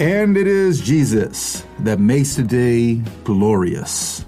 And 0.00 0.38
it 0.38 0.46
is 0.46 0.80
Jesus 0.80 1.62
that 1.80 2.00
makes 2.00 2.34
today 2.34 2.94
glorious. 3.22 4.24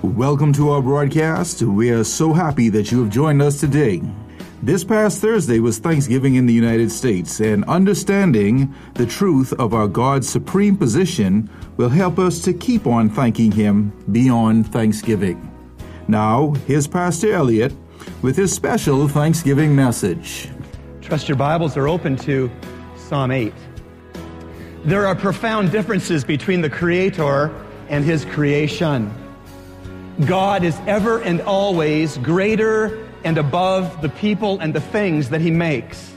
Welcome 0.00 0.52
to 0.52 0.70
our 0.70 0.80
broadcast. 0.80 1.62
We 1.62 1.90
are 1.90 2.04
so 2.04 2.32
happy 2.32 2.68
that 2.68 2.92
you 2.92 3.02
have 3.02 3.12
joined 3.12 3.42
us 3.42 3.58
today. 3.58 4.02
This 4.62 4.84
past 4.84 5.20
Thursday 5.20 5.58
was 5.58 5.78
Thanksgiving 5.78 6.36
in 6.36 6.46
the 6.46 6.52
United 6.54 6.92
States, 6.92 7.40
and 7.40 7.64
understanding 7.64 8.72
the 8.94 9.04
truth 9.04 9.52
of 9.54 9.74
our 9.74 9.88
God's 9.88 10.28
supreme 10.28 10.76
position 10.76 11.50
will 11.76 11.88
help 11.88 12.20
us 12.20 12.40
to 12.42 12.52
keep 12.52 12.86
on 12.86 13.10
thanking 13.10 13.50
Him 13.50 13.90
beyond 14.12 14.72
Thanksgiving. 14.72 15.52
Now, 16.06 16.52
here's 16.68 16.86
Pastor 16.86 17.32
Elliot 17.32 17.74
with 18.22 18.36
his 18.36 18.52
special 18.52 19.08
Thanksgiving 19.08 19.74
message. 19.74 20.48
Trust 21.00 21.28
your 21.28 21.36
Bibles 21.36 21.76
are 21.76 21.88
open 21.88 22.14
to 22.18 22.48
Psalm 22.94 23.32
8. 23.32 23.52
There 24.86 25.04
are 25.04 25.16
profound 25.16 25.72
differences 25.72 26.22
between 26.22 26.60
the 26.60 26.70
Creator 26.70 27.52
and 27.88 28.04
His 28.04 28.24
creation. 28.24 29.12
God 30.26 30.62
is 30.62 30.78
ever 30.86 31.20
and 31.20 31.40
always 31.40 32.18
greater 32.18 33.04
and 33.24 33.36
above 33.36 34.00
the 34.00 34.08
people 34.08 34.60
and 34.60 34.72
the 34.72 34.80
things 34.80 35.30
that 35.30 35.40
He 35.40 35.50
makes. 35.50 36.14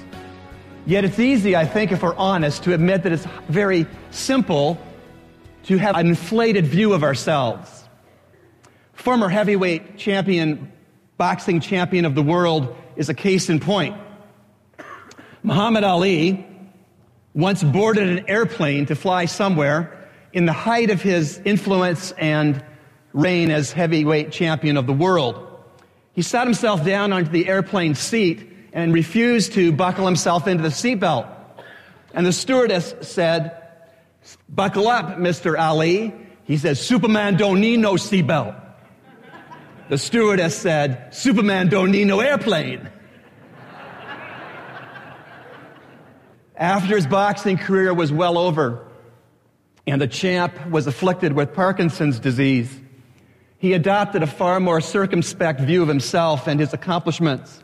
Yet 0.86 1.04
it's 1.04 1.18
easy, 1.18 1.56
I 1.56 1.66
think, 1.66 1.92
if 1.92 2.04
we're 2.04 2.16
honest, 2.16 2.62
to 2.66 2.76
admit 2.76 3.02
that 3.02 3.12
it's 3.12 3.26
very 3.48 3.88
simple 4.12 4.78
to 5.64 5.78
have 5.78 5.96
an 5.96 6.06
inflated 6.06 6.68
view 6.68 6.94
of 6.94 7.02
ourselves. 7.02 7.86
Former 8.94 9.30
heavyweight 9.30 9.98
champion, 9.98 10.72
boxing 11.18 11.60
champion 11.60 12.06
of 12.06 12.14
the 12.14 12.22
world, 12.22 12.76
is 12.96 13.10
a 13.10 13.16
case 13.16 13.50
in 13.50 13.60
point. 13.60 13.98
Muhammad 15.42 15.84
Ali 15.84 16.46
once 17.34 17.64
boarded 17.64 18.10
an 18.10 18.28
airplane 18.28 18.86
to 18.88 18.96
fly 18.96 19.26
somewhere 19.26 20.08
in 20.34 20.46
the 20.46 20.54
height 20.54 20.90
of 20.90 21.02
his 21.02 21.40
influence 21.46 22.12
and 22.14 22.64
reign 23.14 23.52
as 23.52 23.72
heavyweight 23.72 24.32
champion 24.32 24.78
of 24.78 24.88
the 24.88 24.94
world. 24.94 25.46
He 26.14 26.22
sat 26.22 26.46
himself 26.46 26.86
down 26.86 27.14
onto 27.14 27.32
the 27.32 27.48
airplane 27.48 27.96
seat 27.96 28.50
and 28.74 28.94
refused 28.94 29.54
to 29.54 29.72
buckle 29.72 30.06
himself 30.06 30.48
into 30.48 30.64
the 30.64 30.70
seatbelt. 30.70 31.28
And 32.14 32.26
the 32.26 32.34
stewardess 32.34 32.94
said, 33.02 33.56
Buckle 34.48 34.88
up, 34.88 35.18
Mr. 35.18 35.58
Ali. 35.60 36.14
He 36.44 36.58
said, 36.58 36.78
Superman 36.78 37.38
don't 37.38 37.62
need 37.62 37.78
no 37.78 37.94
seatbelt. 37.94 38.60
The 39.90 39.98
stewardess 39.98 40.56
said, 40.56 41.14
Superman 41.14 41.70
don't 41.70 41.92
need 41.92 42.06
no 42.06 42.20
airplane. 42.20 42.90
After 46.60 46.98
his 46.98 47.08
boxing 47.08 47.58
career 47.58 47.94
was 47.94 48.12
well 48.12 48.38
over 48.38 48.86
and 49.88 50.02
the 50.02 50.08
champ 50.08 50.54
was 50.70 50.88
afflicted 50.88 51.32
with 51.32 51.54
Parkinson's 51.54 52.20
disease, 52.20 52.78
he 53.58 53.72
adopted 53.72 54.24
a 54.24 54.28
far 54.28 54.60
more 54.60 54.82
circumspect 54.82 55.62
view 55.62 55.82
of 55.82 55.88
himself 55.88 56.48
and 56.48 56.60
his 56.60 56.74
accomplishments. 56.74 57.64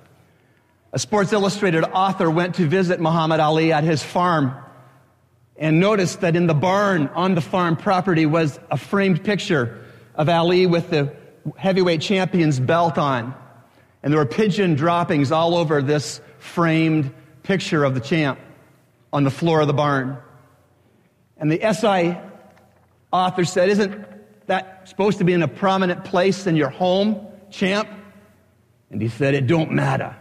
A 0.93 0.99
Sports 0.99 1.33
Illustrated 1.33 1.83
author 1.83 2.31
went 2.31 2.55
to 2.55 2.67
visit 2.67 3.01
Muhammad 3.01 3.41
Ali 3.41 3.73
at 3.73 3.83
his 3.83 4.01
farm 4.01 4.55
and 5.57 5.81
noticed 5.81 6.21
that 6.21 6.37
in 6.37 6.47
the 6.47 6.53
barn 6.53 7.09
on 7.09 7.35
the 7.35 7.41
farm 7.41 7.75
property 7.75 8.25
was 8.25 8.57
a 8.71 8.77
framed 8.77 9.25
picture 9.25 9.83
of 10.15 10.29
Ali 10.29 10.67
with 10.67 10.89
the 10.89 11.13
heavyweight 11.57 11.99
champion's 11.99 12.61
belt 12.61 12.97
on. 12.97 13.35
And 14.03 14.13
there 14.13 14.19
were 14.19 14.25
pigeon 14.25 14.75
droppings 14.75 15.33
all 15.33 15.55
over 15.55 15.81
this 15.81 16.21
framed 16.39 17.13
picture 17.43 17.83
of 17.83 17.93
the 17.93 17.99
champ 17.99 18.39
on 19.15 19.23
the 19.23 19.31
floor 19.31 19.61
of 19.61 19.67
the 19.67 19.73
barn. 19.73 20.17
And 21.37 21.49
the 21.49 21.59
SI 21.73 22.17
author 23.13 23.45
said, 23.45 23.69
Isn't 23.69 24.05
that 24.47 24.89
supposed 24.89 25.19
to 25.19 25.23
be 25.23 25.31
in 25.31 25.41
a 25.41 25.47
prominent 25.47 26.03
place 26.03 26.45
in 26.45 26.57
your 26.57 26.69
home, 26.69 27.25
champ? 27.49 27.87
And 28.91 29.01
he 29.01 29.07
said, 29.07 29.33
It 29.33 29.47
don't 29.47 29.71
matter 29.71 30.13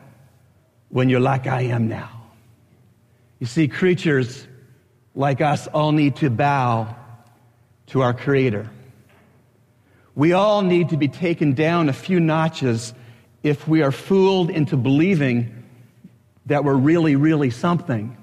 when 0.91 1.09
you're 1.09 1.19
like 1.19 1.49
I 1.49 1.63
am 1.63 1.89
now. 1.89 2.09
You 3.41 3.49
see, 3.49 3.67
creatures 3.67 4.47
like 5.17 5.41
us 5.41 5.67
all 5.67 5.91
need 5.91 6.15
to 6.17 6.31
bow 6.31 6.95
to 7.89 8.01
our 8.01 8.15
Creator. 8.15 8.71
We 10.15 10.35
all 10.35 10.63
need 10.63 10.91
to 10.91 10.97
be 10.97 11.09
taken 11.09 11.55
down 11.55 11.89
a 11.89 11.93
few 11.93 12.21
notches 12.21 12.95
if 13.43 13.67
we 13.67 13.83
are 13.83 13.91
fooled 13.91 14.51
into 14.51 14.77
believing 14.77 15.65
that 16.47 16.63
we're 16.63 16.77
really, 16.77 17.17
really 17.17 17.51
something 17.51 18.17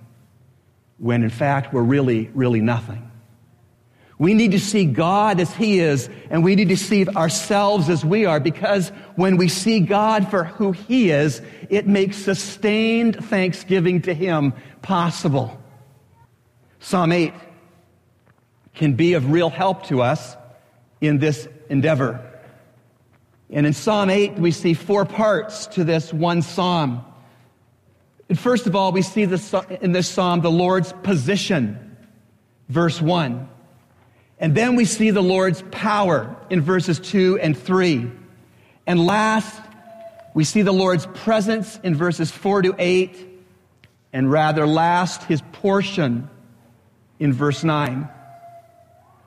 when 1.02 1.24
in 1.24 1.32
fact 1.32 1.74
we're 1.74 1.82
really, 1.82 2.30
really 2.36 2.62
nothing. 2.62 3.12
We 4.20 4.36
need 4.36 4.52
to 4.52 4.60
see 4.60 4.86
God 4.86 5.40
as 5.40 5.52
He 5.52 5.80
is, 5.80 6.08
and 6.30 6.44
we 6.44 6.56
need 6.56 6.70
to 6.70 6.78
see 6.78 7.08
ourselves 7.08 7.90
as 7.90 8.06
we 8.06 8.28
are, 8.28 8.40
because 8.40 8.90
when 9.16 9.38
we 9.38 9.48
see 9.48 9.80
God 9.80 10.30
for 10.30 10.44
who 10.44 10.74
He 10.74 11.10
is, 11.10 11.42
it 11.72 11.88
makes 11.88 12.18
sustained 12.18 13.26
thanksgiving 13.26 14.04
to 14.04 14.14
Him 14.14 14.54
possible. 14.84 15.60
Psalm 16.82 17.12
8 17.12 17.34
can 18.76 18.94
be 18.94 19.14
of 19.14 19.32
real 19.32 19.50
help 19.50 19.88
to 19.88 20.04
us 20.04 20.38
in 21.02 21.18
this 21.18 21.48
endeavor. 21.68 22.24
And 23.50 23.66
in 23.66 23.74
Psalm 23.74 24.12
8, 24.12 24.36
we 24.36 24.52
see 24.52 24.76
four 24.76 25.04
parts 25.04 25.66
to 25.68 25.84
this 25.84 26.14
one 26.14 26.44
psalm. 26.44 27.04
And 28.32 28.40
first 28.40 28.66
of 28.66 28.78
all, 28.78 28.94
we 28.94 29.02
see 29.02 29.26
this, 29.26 29.54
in 29.82 29.92
this 29.92 30.08
psalm 30.08 30.40
the 30.40 30.50
Lord's 30.50 30.94
position, 31.04 31.98
verse 32.70 33.02
1. 33.02 33.50
And 34.40 34.56
then 34.56 34.78
we 34.78 34.86
see 34.86 35.10
the 35.10 35.22
Lord's 35.22 35.62
power 35.70 36.34
in 36.50 36.62
verses 36.62 36.98
2 37.02 37.40
and 37.40 37.58
3. 37.58 38.10
And 38.88 39.06
last, 39.06 39.62
we 40.34 40.46
see 40.46 40.62
the 40.62 40.72
Lord's 40.72 41.08
presence 41.08 41.78
in 41.84 41.94
verses 41.94 42.32
4 42.32 42.62
to 42.62 42.76
8. 42.80 43.42
And 44.14 44.32
rather 44.32 44.66
last, 44.66 45.24
his 45.24 45.42
portion 45.52 46.30
in 47.20 47.34
verse 47.34 47.66
9. 47.66 48.08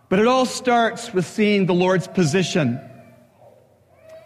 But 0.09 0.19
it 0.19 0.27
all 0.27 0.47
starts 0.47 1.13
with 1.13 1.27
seeing 1.27 1.67
the 1.67 1.75
Lord's 1.75 2.09
position. 2.09 2.81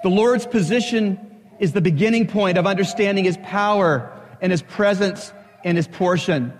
The 0.05 0.09
Lord's 0.09 0.47
position 0.47 1.19
is 1.59 1.72
the 1.72 1.81
beginning 1.81 2.28
point 2.28 2.59
of 2.59 2.65
understanding 2.69 3.25
his 3.25 3.37
power 3.38 4.15
and 4.41 4.53
his 4.53 4.62
presence 4.62 5.32
and 5.65 5.76
his 5.76 5.88
portion. 5.88 6.53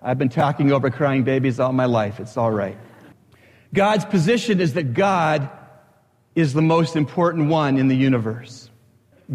I've 0.00 0.18
been 0.18 0.28
talking 0.28 0.72
over 0.72 0.90
crying 0.90 1.24
babies 1.24 1.60
all 1.60 1.72
my 1.72 1.86
life. 1.86 2.20
It's 2.20 2.36
all 2.36 2.50
right. 2.50 2.78
God's 3.74 4.04
position 4.04 4.60
is 4.60 4.74
that 4.74 4.94
God 4.94 5.50
is 6.34 6.54
the 6.54 6.62
most 6.62 6.96
important 6.96 7.48
one 7.48 7.76
in 7.76 7.88
the 7.88 7.96
universe. 7.96 8.70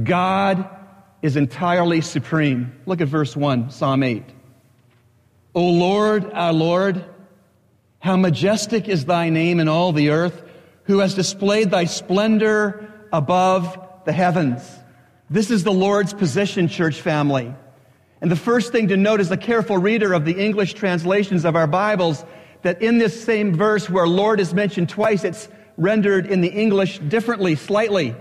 God 0.04 0.68
is 1.22 1.38
entirely 1.38 2.02
supreme. 2.02 2.72
Look 2.86 3.02
at 3.02 3.08
verse 3.08 3.36
1, 3.36 3.70
Psalm 3.70 4.04
8. 4.04 4.24
O 5.56 5.64
Lord, 5.70 6.32
our 6.34 6.54
Lord, 6.54 7.06
how 8.00 8.18
majestic 8.18 8.90
is 8.90 9.06
thy 9.06 9.30
name 9.30 9.60
in 9.60 9.68
all 9.68 9.92
the 9.92 10.10
earth, 10.10 10.44
who 10.86 11.00
has 11.00 11.14
displayed 11.14 11.72
thy 11.72 11.86
splendor 11.86 12.90
above 13.12 13.78
the 14.06 14.12
heavens. 14.12 14.68
This 15.30 15.52
is 15.52 15.64
the 15.64 15.72
Lord's 15.72 16.14
position, 16.14 16.68
church 16.68 17.00
family. 17.00 17.54
And 18.24 18.32
the 18.32 18.38
first 18.38 18.72
thing 18.72 18.88
to 18.88 18.96
note 18.96 19.20
is 19.20 19.30
a 19.32 19.36
careful 19.36 19.78
reader 19.78 20.14
of 20.14 20.24
the 20.24 20.32
English 20.32 20.76
translations 20.76 21.44
of 21.44 21.58
our 21.58 21.68
Bibles 21.68 22.24
that 22.62 22.82
in 22.82 22.98
this 22.98 23.22
same 23.22 23.54
verse 23.54 23.90
where 23.90 24.08
Lord 24.08 24.40
is 24.40 24.54
mentioned 24.54 24.88
twice, 24.88 25.26
it's 25.26 25.50
rendered 25.76 26.28
in 26.28 26.40
the 26.40 26.48
English 26.48 27.00
differently, 27.00 27.56
slightly. 27.56 28.16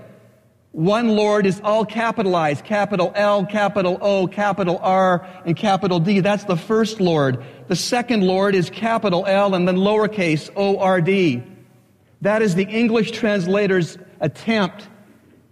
One 0.73 1.11
Lord 1.11 1.47
is 1.47 1.61
all 1.63 1.85
capitalized, 1.85 2.65
capital 2.65 3.13
L, 3.15 3.47
capital 3.47 3.97
O, 4.01 4.27
capital 4.27 4.81
R, 4.83 5.25
and 5.47 5.57
capital 5.57 6.01
D. 6.01 6.19
That's 6.19 6.47
the 6.47 6.57
first 6.57 7.01
Lord. 7.01 7.45
The 7.69 7.77
second 7.77 8.27
Lord 8.27 8.57
is 8.57 8.71
capital 8.71 9.25
L 9.25 9.55
and 9.55 9.69
then 9.69 9.77
lowercase 9.77 10.51
O-R-D. 10.57 11.45
That 12.23 12.43
is 12.43 12.57
the 12.57 12.67
English 12.67 13.13
translator's 13.13 13.99
attempt 14.19 14.89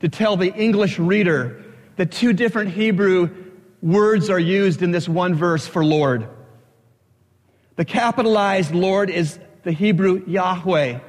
to 0.01 0.09
tell 0.09 0.37
the 0.37 0.53
English 0.53 0.99
reader 0.99 1.63
that 1.95 2.11
two 2.11 2.33
different 2.33 2.71
Hebrew 2.71 3.50
words 3.83 4.31
are 4.31 4.39
used 4.39 4.83
in 4.83 4.91
this 4.91 5.09
one 5.09 5.35
verse 5.35 5.67
for 5.67 5.85
Lord. 5.85 6.29
The 7.77 7.85
capitalized 7.85 8.75
Lord 8.75 9.11
is 9.11 9.39
the 9.63 9.73
Hebrew 9.73 10.25
Yahweh, 10.27 11.01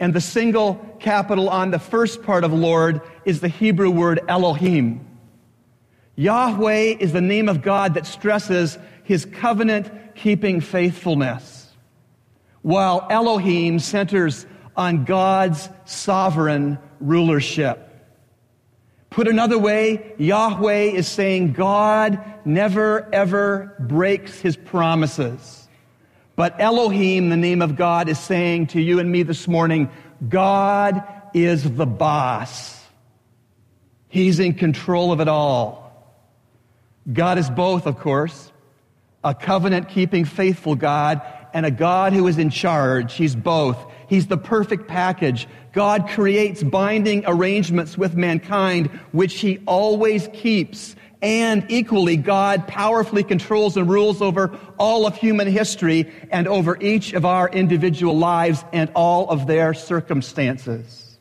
and 0.00 0.14
the 0.14 0.20
single 0.20 0.76
capital 1.00 1.48
on 1.48 1.70
the 1.70 1.78
first 1.78 2.22
part 2.22 2.44
of 2.44 2.52
Lord 2.52 3.00
is 3.24 3.40
the 3.40 3.48
Hebrew 3.48 3.90
word 3.90 4.20
Elohim. 4.28 5.04
Yahweh 6.14 6.96
is 6.98 7.12
the 7.12 7.20
name 7.20 7.48
of 7.48 7.62
God 7.62 7.94
that 7.94 8.06
stresses 8.06 8.78
his 9.04 9.24
covenant 9.24 9.90
keeping 10.14 10.60
faithfulness. 10.60 11.64
while 12.62 13.06
Elohim 13.10 13.78
centers 13.78 14.46
on 14.76 15.04
God's 15.04 15.68
sovereign 15.84 16.78
rulership. 17.00 17.87
Put 19.10 19.26
another 19.26 19.58
way, 19.58 20.14
Yahweh 20.18 20.92
is 20.92 21.08
saying 21.08 21.54
God 21.54 22.22
never 22.44 23.08
ever 23.12 23.74
breaks 23.80 24.38
his 24.40 24.56
promises. 24.56 25.68
But 26.36 26.60
Elohim, 26.60 27.30
the 27.30 27.36
name 27.36 27.62
of 27.62 27.74
God, 27.74 28.08
is 28.08 28.18
saying 28.18 28.68
to 28.68 28.80
you 28.80 29.00
and 29.00 29.10
me 29.10 29.22
this 29.24 29.48
morning, 29.48 29.90
God 30.28 31.02
is 31.34 31.64
the 31.64 31.86
boss. 31.86 32.80
He's 34.08 34.38
in 34.38 34.54
control 34.54 35.10
of 35.10 35.20
it 35.20 35.28
all. 35.28 35.88
God 37.10 37.38
is 37.38 37.48
both, 37.50 37.86
of 37.86 37.98
course, 37.98 38.52
a 39.24 39.34
covenant 39.34 39.88
keeping 39.88 40.24
faithful 40.24 40.74
God 40.74 41.22
and 41.52 41.64
a 41.66 41.70
God 41.70 42.12
who 42.12 42.26
is 42.28 42.38
in 42.38 42.50
charge. 42.50 43.14
He's 43.14 43.34
both. 43.34 43.87
He's 44.08 44.26
the 44.26 44.38
perfect 44.38 44.88
package. 44.88 45.46
God 45.72 46.08
creates 46.08 46.62
binding 46.62 47.24
arrangements 47.26 47.96
with 47.96 48.16
mankind, 48.16 48.86
which 49.12 49.40
he 49.40 49.60
always 49.66 50.28
keeps. 50.32 50.96
And 51.20 51.66
equally, 51.68 52.16
God 52.16 52.66
powerfully 52.66 53.22
controls 53.22 53.76
and 53.76 53.88
rules 53.88 54.22
over 54.22 54.58
all 54.78 55.06
of 55.06 55.16
human 55.16 55.46
history 55.46 56.12
and 56.30 56.48
over 56.48 56.76
each 56.80 57.12
of 57.12 57.24
our 57.24 57.48
individual 57.48 58.16
lives 58.16 58.64
and 58.72 58.90
all 58.94 59.28
of 59.28 59.46
their 59.46 59.74
circumstances. 59.74 61.18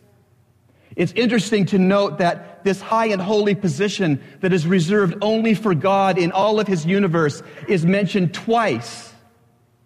It's 0.96 1.12
interesting 1.14 1.68
to 1.68 1.78
note 1.78 2.18
that 2.18 2.64
this 2.64 2.82
high 2.82 3.08
and 3.08 3.22
holy 3.22 3.54
position 3.54 4.22
that 4.40 4.52
is 4.52 4.66
reserved 4.66 5.16
only 5.22 5.54
for 5.54 5.76
God 5.76 6.18
in 6.18 6.32
all 6.32 6.60
of 6.60 6.68
his 6.68 6.86
universe 6.86 7.44
is 7.68 7.86
mentioned 7.86 8.34
twice 8.34 9.14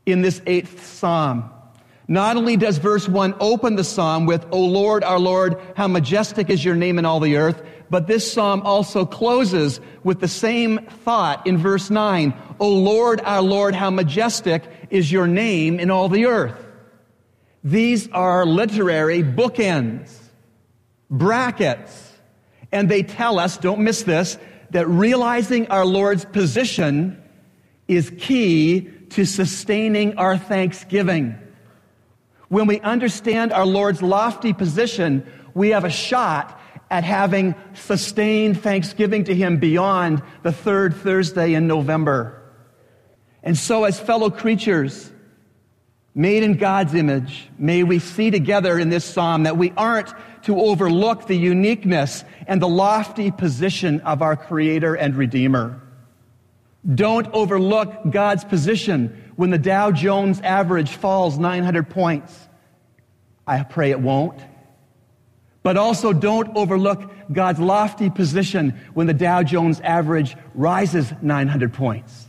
in 0.05 0.21
this 0.21 0.41
eighth 0.45 0.85
psalm. 0.85 1.50
Not 2.11 2.35
only 2.35 2.57
does 2.57 2.77
verse 2.77 3.07
1 3.07 3.35
open 3.39 3.77
the 3.77 3.85
psalm 3.85 4.25
with, 4.25 4.45
O 4.51 4.59
Lord, 4.59 5.01
our 5.01 5.17
Lord, 5.17 5.57
how 5.77 5.87
majestic 5.87 6.49
is 6.49 6.65
your 6.65 6.75
name 6.75 6.99
in 6.99 7.05
all 7.05 7.21
the 7.21 7.37
earth, 7.37 7.63
but 7.89 8.07
this 8.07 8.29
psalm 8.29 8.63
also 8.63 9.05
closes 9.05 9.79
with 10.03 10.19
the 10.19 10.27
same 10.27 10.85
thought 11.05 11.47
in 11.47 11.57
verse 11.57 11.89
9, 11.89 12.33
O 12.59 12.67
Lord, 12.67 13.21
our 13.21 13.41
Lord, 13.41 13.75
how 13.75 13.89
majestic 13.89 14.61
is 14.89 15.09
your 15.09 15.25
name 15.25 15.79
in 15.79 15.89
all 15.89 16.09
the 16.09 16.25
earth. 16.25 16.61
These 17.63 18.09
are 18.11 18.45
literary 18.45 19.23
bookends, 19.23 20.13
brackets, 21.09 22.11
and 22.73 22.91
they 22.91 23.03
tell 23.03 23.39
us, 23.39 23.55
don't 23.55 23.79
miss 23.79 24.03
this, 24.03 24.37
that 24.71 24.85
realizing 24.89 25.69
our 25.69 25.85
Lord's 25.85 26.25
position 26.25 27.23
is 27.87 28.11
key 28.19 28.89
to 29.11 29.23
sustaining 29.23 30.17
our 30.17 30.37
thanksgiving. 30.37 31.37
When 32.51 32.67
we 32.67 32.81
understand 32.81 33.53
our 33.53 33.65
Lord's 33.65 34.01
lofty 34.01 34.51
position, 34.51 35.25
we 35.53 35.69
have 35.69 35.85
a 35.85 35.89
shot 35.89 36.59
at 36.89 37.05
having 37.05 37.55
sustained 37.75 38.61
thanksgiving 38.61 39.23
to 39.23 39.33
Him 39.33 39.57
beyond 39.57 40.21
the 40.43 40.51
third 40.51 40.93
Thursday 40.93 41.53
in 41.53 41.65
November. 41.65 42.43
And 43.41 43.57
so, 43.57 43.85
as 43.85 44.01
fellow 44.01 44.29
creatures, 44.29 45.09
made 46.13 46.43
in 46.43 46.57
God's 46.57 46.93
image, 46.93 47.47
may 47.57 47.83
we 47.83 47.99
see 47.99 48.31
together 48.31 48.77
in 48.77 48.89
this 48.89 49.05
psalm 49.05 49.43
that 49.43 49.55
we 49.55 49.71
aren't 49.77 50.13
to 50.43 50.59
overlook 50.59 51.27
the 51.27 51.37
uniqueness 51.37 52.25
and 52.47 52.61
the 52.61 52.67
lofty 52.67 53.31
position 53.31 54.01
of 54.01 54.21
our 54.21 54.35
Creator 54.35 54.95
and 54.95 55.15
Redeemer. 55.15 55.81
Don't 56.89 57.27
overlook 57.33 58.09
God's 58.09 58.43
position 58.43 59.31
when 59.35 59.49
the 59.49 59.57
Dow 59.57 59.91
Jones 59.91 60.41
average 60.41 60.91
falls 60.91 61.37
900 61.37 61.89
points. 61.89 62.47
I 63.45 63.63
pray 63.63 63.91
it 63.91 63.99
won't. 63.99 64.39
But 65.63 65.77
also 65.77 66.11
don't 66.11 66.55
overlook 66.55 67.11
God's 67.31 67.59
lofty 67.59 68.09
position 68.09 68.79
when 68.93 69.05
the 69.05 69.13
Dow 69.13 69.43
Jones 69.43 69.79
average 69.81 70.35
rises 70.55 71.13
900 71.21 71.73
points. 71.73 72.25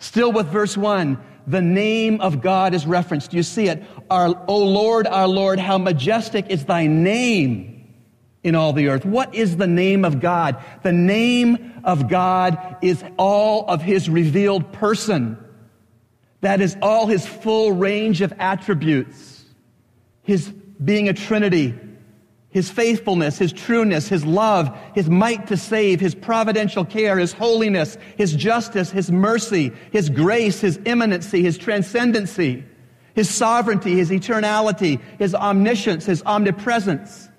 Still 0.00 0.32
with 0.32 0.48
verse 0.48 0.76
1, 0.76 1.18
the 1.46 1.62
name 1.62 2.20
of 2.20 2.40
God 2.40 2.74
is 2.74 2.84
referenced. 2.84 3.30
Do 3.30 3.36
you 3.36 3.42
see 3.42 3.68
it. 3.68 3.82
Our, 4.10 4.34
o 4.48 4.58
Lord, 4.58 5.06
our 5.06 5.28
Lord, 5.28 5.60
how 5.60 5.78
majestic 5.78 6.48
is 6.48 6.64
thy 6.64 6.86
name 6.86 7.79
in 8.42 8.54
all 8.54 8.72
the 8.72 8.88
earth. 8.88 9.04
What 9.04 9.34
is 9.34 9.56
the 9.56 9.66
name 9.66 10.04
of 10.04 10.20
God? 10.20 10.62
The 10.82 10.92
name 10.92 11.80
of 11.84 12.08
God 12.08 12.76
is 12.82 13.04
all 13.18 13.66
of 13.66 13.82
his 13.82 14.08
revealed 14.08 14.72
person. 14.72 15.36
That 16.40 16.60
is 16.60 16.76
all 16.80 17.06
his 17.06 17.26
full 17.26 17.72
range 17.72 18.22
of 18.22 18.32
attributes. 18.38 19.44
His 20.22 20.48
being 20.82 21.08
a 21.08 21.12
trinity, 21.12 21.78
his 22.48 22.70
faithfulness, 22.70 23.38
his 23.38 23.52
trueness, 23.52 24.08
his 24.08 24.24
love, 24.24 24.76
his 24.94 25.10
might 25.10 25.46
to 25.48 25.56
save, 25.56 26.00
his 26.00 26.14
providential 26.14 26.84
care, 26.84 27.18
his 27.18 27.32
holiness, 27.32 27.98
his 28.16 28.34
justice, 28.34 28.90
his 28.90 29.10
mercy, 29.10 29.72
his 29.92 30.08
grace, 30.08 30.60
his 30.60 30.80
imminency, 30.86 31.42
his 31.42 31.58
transcendency, 31.58 32.64
his 33.14 33.28
sovereignty, 33.28 33.96
his 33.96 34.10
eternality, 34.10 35.00
his 35.18 35.34
omniscience, 35.34 36.06
his 36.06 36.22
omnipresence. 36.24 37.29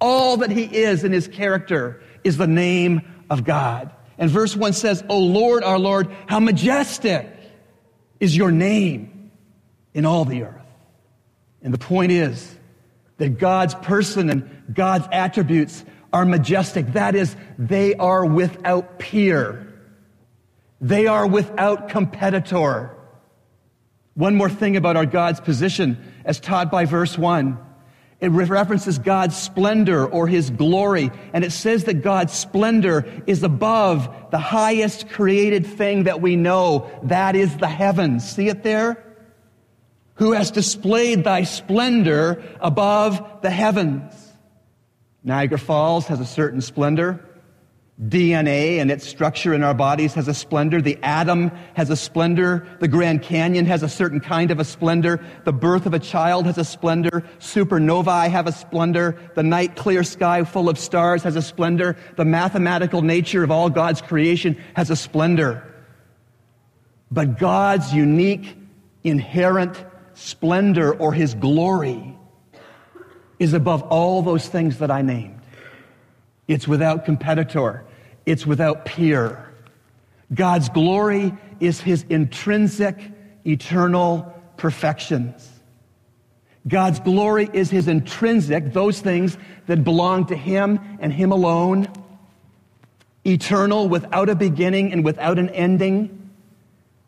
All 0.00 0.38
that 0.38 0.50
he 0.50 0.64
is 0.64 1.04
in 1.04 1.12
his 1.12 1.28
character 1.28 2.02
is 2.24 2.36
the 2.36 2.46
name 2.46 3.02
of 3.28 3.44
God. 3.44 3.90
And 4.18 4.30
verse 4.30 4.56
1 4.56 4.72
says, 4.72 5.04
O 5.08 5.18
Lord, 5.18 5.64
our 5.64 5.78
Lord, 5.78 6.14
how 6.26 6.40
majestic 6.40 7.28
is 8.18 8.36
your 8.36 8.50
name 8.50 9.30
in 9.94 10.04
all 10.04 10.24
the 10.24 10.42
earth. 10.44 10.56
And 11.62 11.72
the 11.72 11.78
point 11.78 12.12
is 12.12 12.54
that 13.16 13.38
God's 13.38 13.74
person 13.74 14.30
and 14.30 14.64
God's 14.72 15.06
attributes 15.12 15.84
are 16.12 16.24
majestic. 16.24 16.92
That 16.94 17.14
is, 17.14 17.34
they 17.58 17.94
are 17.94 18.24
without 18.24 18.98
peer. 18.98 19.66
They 20.80 21.06
are 21.06 21.26
without 21.26 21.88
competitor. 21.88 22.96
One 24.14 24.36
more 24.36 24.50
thing 24.50 24.76
about 24.76 24.96
our 24.96 25.06
God's 25.06 25.40
position 25.40 25.98
as 26.24 26.40
taught 26.40 26.70
by 26.70 26.84
verse 26.84 27.16
1. 27.16 27.58
It 28.20 28.28
references 28.28 28.98
God's 28.98 29.36
splendor 29.36 30.06
or 30.06 30.26
his 30.26 30.50
glory. 30.50 31.10
And 31.32 31.42
it 31.42 31.52
says 31.52 31.84
that 31.84 32.02
God's 32.02 32.34
splendor 32.34 33.10
is 33.26 33.42
above 33.42 34.14
the 34.30 34.38
highest 34.38 35.08
created 35.08 35.66
thing 35.66 36.04
that 36.04 36.20
we 36.20 36.36
know. 36.36 36.90
That 37.04 37.34
is 37.34 37.56
the 37.56 37.68
heavens. 37.68 38.28
See 38.28 38.48
it 38.48 38.62
there? 38.62 39.02
Who 40.14 40.32
has 40.32 40.50
displayed 40.50 41.24
thy 41.24 41.44
splendor 41.44 42.42
above 42.60 43.40
the 43.40 43.50
heavens. 43.50 44.12
Niagara 45.24 45.58
Falls 45.58 46.06
has 46.08 46.20
a 46.20 46.26
certain 46.26 46.60
splendor. 46.60 47.24
DNA 48.08 48.78
and 48.78 48.90
its 48.90 49.06
structure 49.06 49.52
in 49.52 49.62
our 49.62 49.74
bodies 49.74 50.14
has 50.14 50.26
a 50.26 50.32
splendor. 50.32 50.80
The 50.80 50.98
atom 51.02 51.50
has 51.74 51.90
a 51.90 51.96
splendor. 51.96 52.66
The 52.80 52.88
Grand 52.88 53.22
Canyon 53.22 53.66
has 53.66 53.82
a 53.82 53.90
certain 53.90 54.20
kind 54.20 54.50
of 54.50 54.58
a 54.58 54.64
splendor. 54.64 55.22
The 55.44 55.52
birth 55.52 55.84
of 55.84 55.92
a 55.92 55.98
child 55.98 56.46
has 56.46 56.56
a 56.56 56.64
splendor. 56.64 57.24
Supernovae 57.40 58.30
have 58.30 58.46
a 58.46 58.52
splendor. 58.52 59.20
The 59.34 59.42
night 59.42 59.76
clear 59.76 60.02
sky 60.02 60.44
full 60.44 60.70
of 60.70 60.78
stars 60.78 61.22
has 61.24 61.36
a 61.36 61.42
splendor. 61.42 61.94
The 62.16 62.24
mathematical 62.24 63.02
nature 63.02 63.44
of 63.44 63.50
all 63.50 63.68
God's 63.68 64.00
creation 64.00 64.56
has 64.76 64.88
a 64.88 64.96
splendor. 64.96 65.62
But 67.10 67.38
God's 67.38 67.92
unique, 67.92 68.56
inherent 69.04 69.84
splendor 70.14 70.94
or 70.94 71.12
his 71.12 71.34
glory 71.34 72.16
is 73.38 73.52
above 73.52 73.82
all 73.82 74.22
those 74.22 74.48
things 74.48 74.78
that 74.78 74.90
I 74.90 75.02
named. 75.02 75.40
It's 76.48 76.66
without 76.66 77.04
competitor. 77.04 77.84
It's 78.26 78.46
without 78.46 78.84
peer. 78.84 79.52
God's 80.32 80.68
glory 80.68 81.34
is 81.58 81.80
his 81.80 82.04
intrinsic, 82.08 82.98
eternal 83.46 84.32
perfections. 84.56 85.48
God's 86.68 87.00
glory 87.00 87.48
is 87.52 87.70
his 87.70 87.88
intrinsic, 87.88 88.72
those 88.72 89.00
things 89.00 89.38
that 89.66 89.82
belong 89.82 90.26
to 90.26 90.36
him 90.36 90.78
and 91.00 91.12
him 91.12 91.32
alone, 91.32 91.88
eternal, 93.26 93.88
without 93.88 94.28
a 94.28 94.34
beginning 94.34 94.92
and 94.92 95.04
without 95.04 95.38
an 95.38 95.48
ending, 95.50 96.30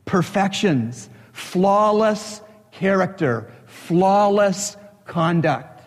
perfections, 0.04 1.10
flawless 1.32 2.40
character, 2.70 3.52
flawless 3.66 4.76
conduct. 5.04 5.82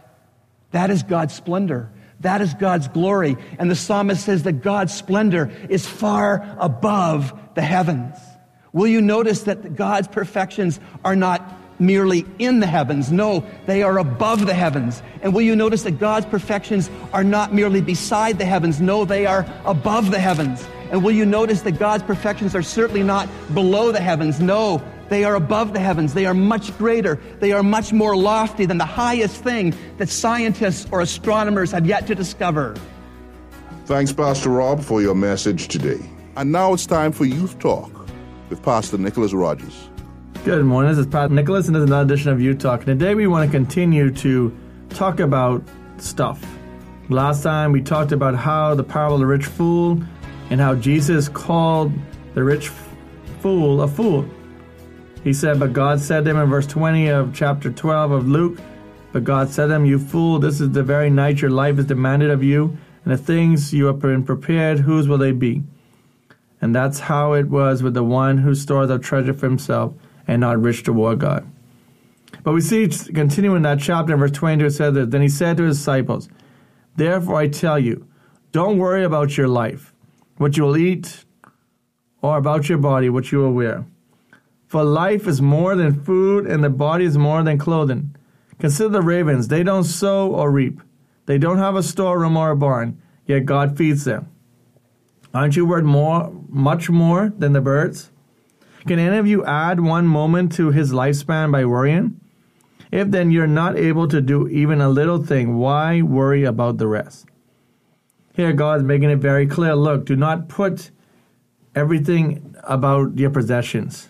That 0.72 0.90
is 0.90 1.04
God's 1.04 1.34
splendor. 1.34 1.90
That 2.26 2.42
is 2.42 2.56
God's 2.56 2.88
glory. 2.88 3.38
And 3.60 3.70
the 3.70 3.76
psalmist 3.76 4.26
says 4.26 4.42
that 4.44 4.64
God's 4.64 4.92
splendor 4.92 5.52
is 5.70 5.86
far 5.86 6.44
above 6.58 7.32
the 7.54 7.62
heavens. 7.62 8.18
Will 8.74 8.88
you 8.88 9.00
notice 9.00 9.44
that 9.44 9.76
God's 9.76 10.08
perfections 10.08 10.80
are 11.04 11.16
not 11.16 11.44
merely 11.80 12.26
in 12.40 12.62
the 12.62 12.66
heavens? 12.66 13.12
No, 13.12 13.46
they 13.68 13.84
are 13.84 14.00
above 14.00 14.48
the 14.48 14.56
heavens. 14.56 15.04
And 15.22 15.36
will 15.36 15.44
you 15.44 15.56
notice 15.56 15.84
that 15.84 16.00
God's 16.00 16.26
perfections 16.26 16.90
are 17.14 17.24
not 17.24 17.54
merely 17.54 17.80
beside 17.80 18.40
the 18.40 18.46
heavens? 18.46 18.82
No, 18.82 19.06
they 19.06 19.28
are 19.28 19.46
above 19.64 20.10
the 20.10 20.20
heavens. 20.20 20.68
And 20.90 21.04
will 21.04 21.12
you 21.12 21.28
notice 21.28 21.62
that 21.62 21.74
God's 21.74 22.02
perfections 22.02 22.56
are 22.56 22.64
certainly 22.64 23.04
not 23.04 23.30
below 23.54 23.92
the 23.92 24.02
heavens? 24.02 24.40
No, 24.40 24.82
They 25.10 25.24
are 25.24 25.36
above 25.36 25.74
the 25.74 25.80
heavens. 25.80 26.14
They 26.14 26.26
are 26.26 26.34
much 26.34 26.76
greater. 26.78 27.20
They 27.40 27.52
are 27.52 27.64
much 27.64 27.94
more 27.94 28.16
lofty 28.16 28.66
than 28.66 28.78
the 28.78 28.86
highest 28.86 29.44
thing 29.44 29.76
that 29.98 30.10
scientists 30.10 30.88
or 30.92 31.02
astronomers 31.02 31.72
have 31.72 31.86
yet 31.86 32.08
to 32.08 32.16
discover. 32.16 32.76
Thanks, 33.86 34.12
Pastor 34.12 34.50
Rob, 34.50 34.82
for 34.82 35.02
your 35.02 35.14
message 35.14 35.68
today. 35.68 36.00
And 36.38 36.52
now 36.52 36.74
it's 36.74 36.86
time 36.86 37.12
for 37.12 37.26
Youth 37.26 37.60
Talk 37.60 37.92
with 38.50 38.64
Pastor 38.64 38.98
Nicholas 38.98 39.32
Rogers. 39.32 39.90
Good 40.44 40.66
morning. 40.66 40.92
This 40.92 41.00
is 41.00 41.08
Pat 41.08 41.32
Nicholas, 41.32 41.68
and 41.68 41.76
this 41.76 41.84
is 41.84 41.90
another 41.90 42.14
edition 42.14 42.32
of 42.32 42.42
Youth 42.42 42.60
Talk. 42.60 42.86
Today, 42.86 43.16
we 43.16 43.28
want 43.28 43.50
to 43.50 43.56
continue 43.56 44.12
to 44.12 44.56
talk 44.90 45.20
about 45.20 45.64
stuff. 45.98 46.44
Last 47.10 47.44
time, 47.44 47.72
we 47.72 47.82
talked 47.82 48.12
about 48.12 48.36
how 48.36 48.74
the 48.74 48.84
parable 48.84 49.16
of 49.16 49.20
the 49.20 49.28
rich 49.28 49.46
fool 49.46 50.02
and 50.50 50.60
how 50.60 50.76
Jesus 50.76 51.30
called 51.30 51.92
the 52.34 52.44
rich 52.44 52.70
fool 53.40 53.82
a 53.82 53.88
fool. 53.88 54.26
He 55.26 55.34
said, 55.34 55.60
But 55.60 55.74
God 55.74 56.00
said 56.00 56.24
to 56.24 56.30
him 56.30 56.38
in 56.38 56.50
verse 56.50 56.68
20 56.68 57.08
of 57.08 57.34
chapter 57.34 57.72
12 57.72 58.12
of 58.12 58.28
Luke, 58.28 58.60
But 59.12 59.24
God 59.24 59.50
said 59.50 59.68
to 59.68 59.74
him, 59.74 59.86
You 59.86 59.98
fool, 59.98 60.38
this 60.38 60.62
is 60.62 60.72
the 60.72 60.84
very 60.84 61.10
night 61.10 61.42
your 61.42 61.50
life 61.50 61.80
is 61.80 61.86
demanded 61.86 62.30
of 62.30 62.44
you 62.44 62.78
and 63.04 63.12
the 63.12 63.18
things 63.18 63.74
you 63.74 63.88
have 63.88 64.00
been 64.00 64.24
prepared, 64.24 64.82
whose 64.82 65.08
will 65.08 65.18
they 65.18 65.32
be? 65.32 65.64
And 66.62 66.76
that's 66.76 67.00
how 67.00 67.34
it 67.34 67.50
was 67.50 67.82
with 67.82 67.96
the 67.96 68.04
one 68.04 68.38
who 68.38 68.54
stores 68.54 68.92
up 68.92 69.02
treasure 69.02 69.34
for 69.34 69.48
himself 69.48 69.96
and 70.28 70.42
not 70.42 70.62
rich 70.62 70.84
toward 70.84 71.20
God. 71.20 71.52
But 72.44 72.54
we 72.54 72.62
see, 72.62 72.88
continuing 72.88 73.64
that 73.64 73.80
chapter 73.80 74.14
in 74.14 74.20
verse 74.20 74.32
22, 74.32 74.66
it 74.66 74.72
says 74.72 74.94
that, 74.94 75.10
Then 75.10 75.24
he 75.24 75.30
said 75.30 75.58
to 75.58 75.64
his 75.64 75.80
disciples, 75.80 76.30
Therefore 76.98 77.38
I 77.38 77.48
tell 77.48 77.80
you, 77.80 78.08
don't 78.52 78.78
worry 78.78 79.04
about 79.04 79.38
your 79.38 79.48
life, 79.48 79.92
what 80.38 80.56
you 80.56 80.64
will 80.66 80.78
eat, 80.78 81.26
or 82.22 82.38
about 82.38 82.70
your 82.70 82.78
body, 82.78 83.10
what 83.10 83.32
you 83.32 83.40
will 83.40 83.52
wear. 83.52 83.86
For 84.76 84.84
life 84.84 85.26
is 85.26 85.42
more 85.42 85.74
than 85.78 86.04
food, 86.04 86.46
and 86.46 86.62
the 86.62 86.70
body 86.70 87.06
is 87.06 87.18
more 87.18 87.42
than 87.42 87.58
clothing. 87.58 88.14
Consider 88.60 88.90
the 88.90 89.02
ravens, 89.02 89.48
they 89.48 89.64
don't 89.64 89.86
sow 89.86 90.30
or 90.30 90.52
reap 90.52 90.82
they 91.28 91.38
don't 91.38 91.60
have 91.60 91.78
a 91.78 91.82
storeroom 91.82 92.36
or 92.36 92.52
a 92.52 92.58
barn, 92.58 93.02
yet 93.26 93.46
God 93.46 93.78
feeds 93.78 94.04
them. 94.04 94.28
Aren't 95.34 95.56
you 95.56 95.66
worth 95.66 95.86
more, 95.86 96.30
much 96.50 96.90
more 96.90 97.32
than 97.38 97.54
the 97.54 97.62
birds? 97.62 98.12
Can 98.86 99.00
any 99.00 99.16
of 99.16 99.26
you 99.26 99.46
add 99.46 99.80
one 99.80 100.08
moment 100.08 100.52
to 100.56 100.72
his 100.72 100.92
lifespan 100.92 101.54
by 101.54 101.64
worrying? 101.64 102.20
If 102.92 103.12
then 103.12 103.32
you're 103.32 103.48
not 103.48 103.78
able 103.78 104.10
to 104.10 104.20
do 104.20 104.50
even 104.50 104.82
a 104.82 104.90
little 104.90 105.24
thing, 105.24 105.58
why 105.58 106.02
worry 106.02 106.44
about 106.44 106.80
the 106.80 106.88
rest? 106.88 107.28
Here, 108.34 108.52
God 108.52 108.80
is 108.80 108.84
making 108.84 109.10
it 109.10 109.20
very 109.20 109.48
clear 109.48 109.74
look, 109.74 110.04
do 110.04 110.18
not 110.18 110.50
put 110.50 110.92
everything 111.74 112.58
about 112.66 113.18
your 113.18 113.30
possessions. 113.30 114.10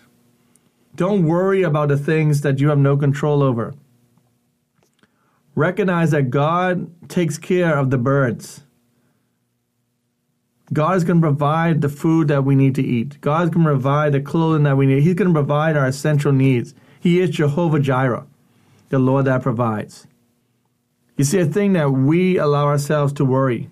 Don't 0.96 1.24
worry 1.24 1.62
about 1.62 1.88
the 1.88 1.96
things 1.96 2.40
that 2.40 2.58
you 2.58 2.68
have 2.68 2.78
no 2.78 2.96
control 2.96 3.42
over 3.42 3.74
recognize 5.56 6.12
that 6.12 6.30
God 6.30 7.08
takes 7.08 7.38
care 7.38 7.76
of 7.76 7.90
the 7.90 7.98
birds. 7.98 8.62
God 10.72 10.96
is 10.96 11.04
going 11.04 11.20
to 11.20 11.26
provide 11.26 11.80
the 11.80 11.88
food 11.88 12.28
that 12.28 12.44
we 12.44 12.54
need 12.54 12.74
to 12.74 12.82
eat. 12.82 13.20
God 13.20 13.44
is 13.44 13.50
going 13.50 13.64
to 13.64 13.72
provide 13.72 14.12
the 14.12 14.20
clothing 14.20 14.64
that 14.64 14.76
we 14.76 14.86
need. 14.86 15.02
He's 15.02 15.14
going 15.14 15.32
to 15.32 15.34
provide 15.34 15.76
our 15.76 15.86
essential 15.86 16.32
needs. 16.32 16.74
He 17.00 17.20
is 17.20 17.30
Jehovah 17.30 17.80
Jireh, 17.80 18.26
the 18.90 18.98
Lord 18.98 19.24
that 19.24 19.42
provides. 19.42 20.06
You 21.16 21.24
see, 21.24 21.38
a 21.38 21.46
thing 21.46 21.72
that 21.72 21.90
we 21.90 22.36
allow 22.36 22.66
ourselves 22.66 23.12
to 23.14 23.24
worry. 23.24 23.70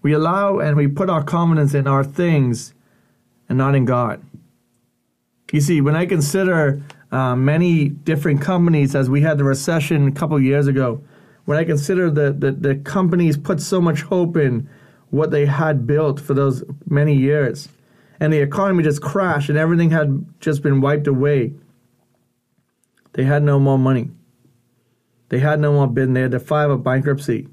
We 0.00 0.12
allow 0.12 0.58
and 0.58 0.76
we 0.76 0.88
put 0.88 1.10
our 1.10 1.22
confidence 1.22 1.74
in 1.74 1.86
our 1.86 2.02
things 2.02 2.72
and 3.48 3.58
not 3.58 3.74
in 3.74 3.84
God. 3.84 4.22
You 5.52 5.60
see, 5.60 5.80
when 5.80 5.94
I 5.94 6.06
consider 6.06 6.82
uh, 7.12 7.36
many 7.36 7.90
different 7.90 8.40
companies 8.40 8.94
as 8.94 9.10
we 9.10 9.20
had 9.20 9.36
the 9.36 9.44
recession 9.44 10.08
a 10.08 10.12
couple 10.12 10.40
years 10.40 10.66
ago. 10.66 11.02
When 11.44 11.58
I 11.58 11.64
consider 11.64 12.10
that 12.10 12.40
the, 12.40 12.52
the 12.52 12.76
companies 12.76 13.36
put 13.36 13.60
so 13.60 13.80
much 13.80 14.00
hope 14.02 14.36
in 14.36 14.68
what 15.10 15.30
they 15.30 15.44
had 15.44 15.86
built 15.86 16.18
for 16.18 16.32
those 16.32 16.64
many 16.86 17.14
years, 17.14 17.68
and 18.18 18.32
the 18.32 18.40
economy 18.40 18.82
just 18.82 19.02
crashed 19.02 19.50
and 19.50 19.58
everything 19.58 19.90
had 19.90 20.24
just 20.40 20.62
been 20.62 20.80
wiped 20.80 21.06
away, 21.06 21.52
they 23.12 23.24
had 23.24 23.42
no 23.42 23.58
more 23.58 23.78
money. 23.78 24.10
They 25.28 25.40
had 25.40 25.60
no 25.60 25.72
more 25.72 25.86
business. 25.86 26.14
They 26.14 26.22
had 26.22 26.30
to 26.30 26.40
file 26.40 26.72
a 26.72 26.78
bankruptcy. 26.78 27.48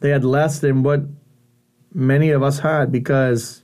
They 0.00 0.10
had 0.10 0.24
less 0.24 0.60
than 0.60 0.82
what 0.82 1.02
many 1.92 2.30
of 2.30 2.42
us 2.42 2.60
had 2.60 2.90
because 2.90 3.62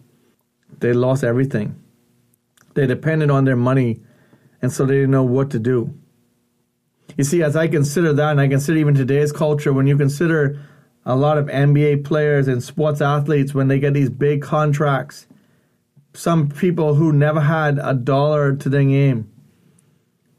they 0.80 0.92
lost 0.92 1.25
everything. 1.25 1.80
They 2.75 2.87
depended 2.87 3.31
on 3.31 3.45
their 3.45 3.57
money 3.57 4.00
and 4.62 4.73
so 4.73 4.85
they 4.85 4.95
didn't 4.95 5.11
know 5.11 5.25
what 5.25 5.50
to 5.50 5.59
do. 5.59 5.95
You 7.17 7.25
see, 7.25 7.43
as 7.43 7.57
I 7.57 7.69
consider 7.69 8.12
that, 8.12 8.31
and 8.33 8.41
I 8.41 8.49
consider 8.49 8.79
even 8.79 8.95
today's 8.95 9.33
culture, 9.33 9.73
when 9.73 9.87
you 9.87 9.97
consider 9.97 10.61
a 11.05 11.17
lot 11.17 11.39
of 11.39 11.47
NBA 11.47 12.05
players 12.05 12.47
and 12.47 12.62
sports 12.62 13.00
athletes, 13.00 13.55
when 13.55 13.69
they 13.69 13.79
get 13.79 13.95
these 13.95 14.11
big 14.11 14.43
contracts, 14.43 15.27
some 16.12 16.49
people 16.49 16.95
who 16.95 17.12
never 17.12 17.41
had 17.41 17.79
a 17.83 17.95
dollar 17.95 18.55
to 18.57 18.69
their 18.69 18.85
name, 18.85 19.31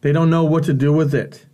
they 0.01 0.11
don't 0.11 0.29
know 0.29 0.43
what 0.43 0.63
to 0.65 0.73
do 0.73 0.93
with 0.93 1.13
it. 1.13 1.45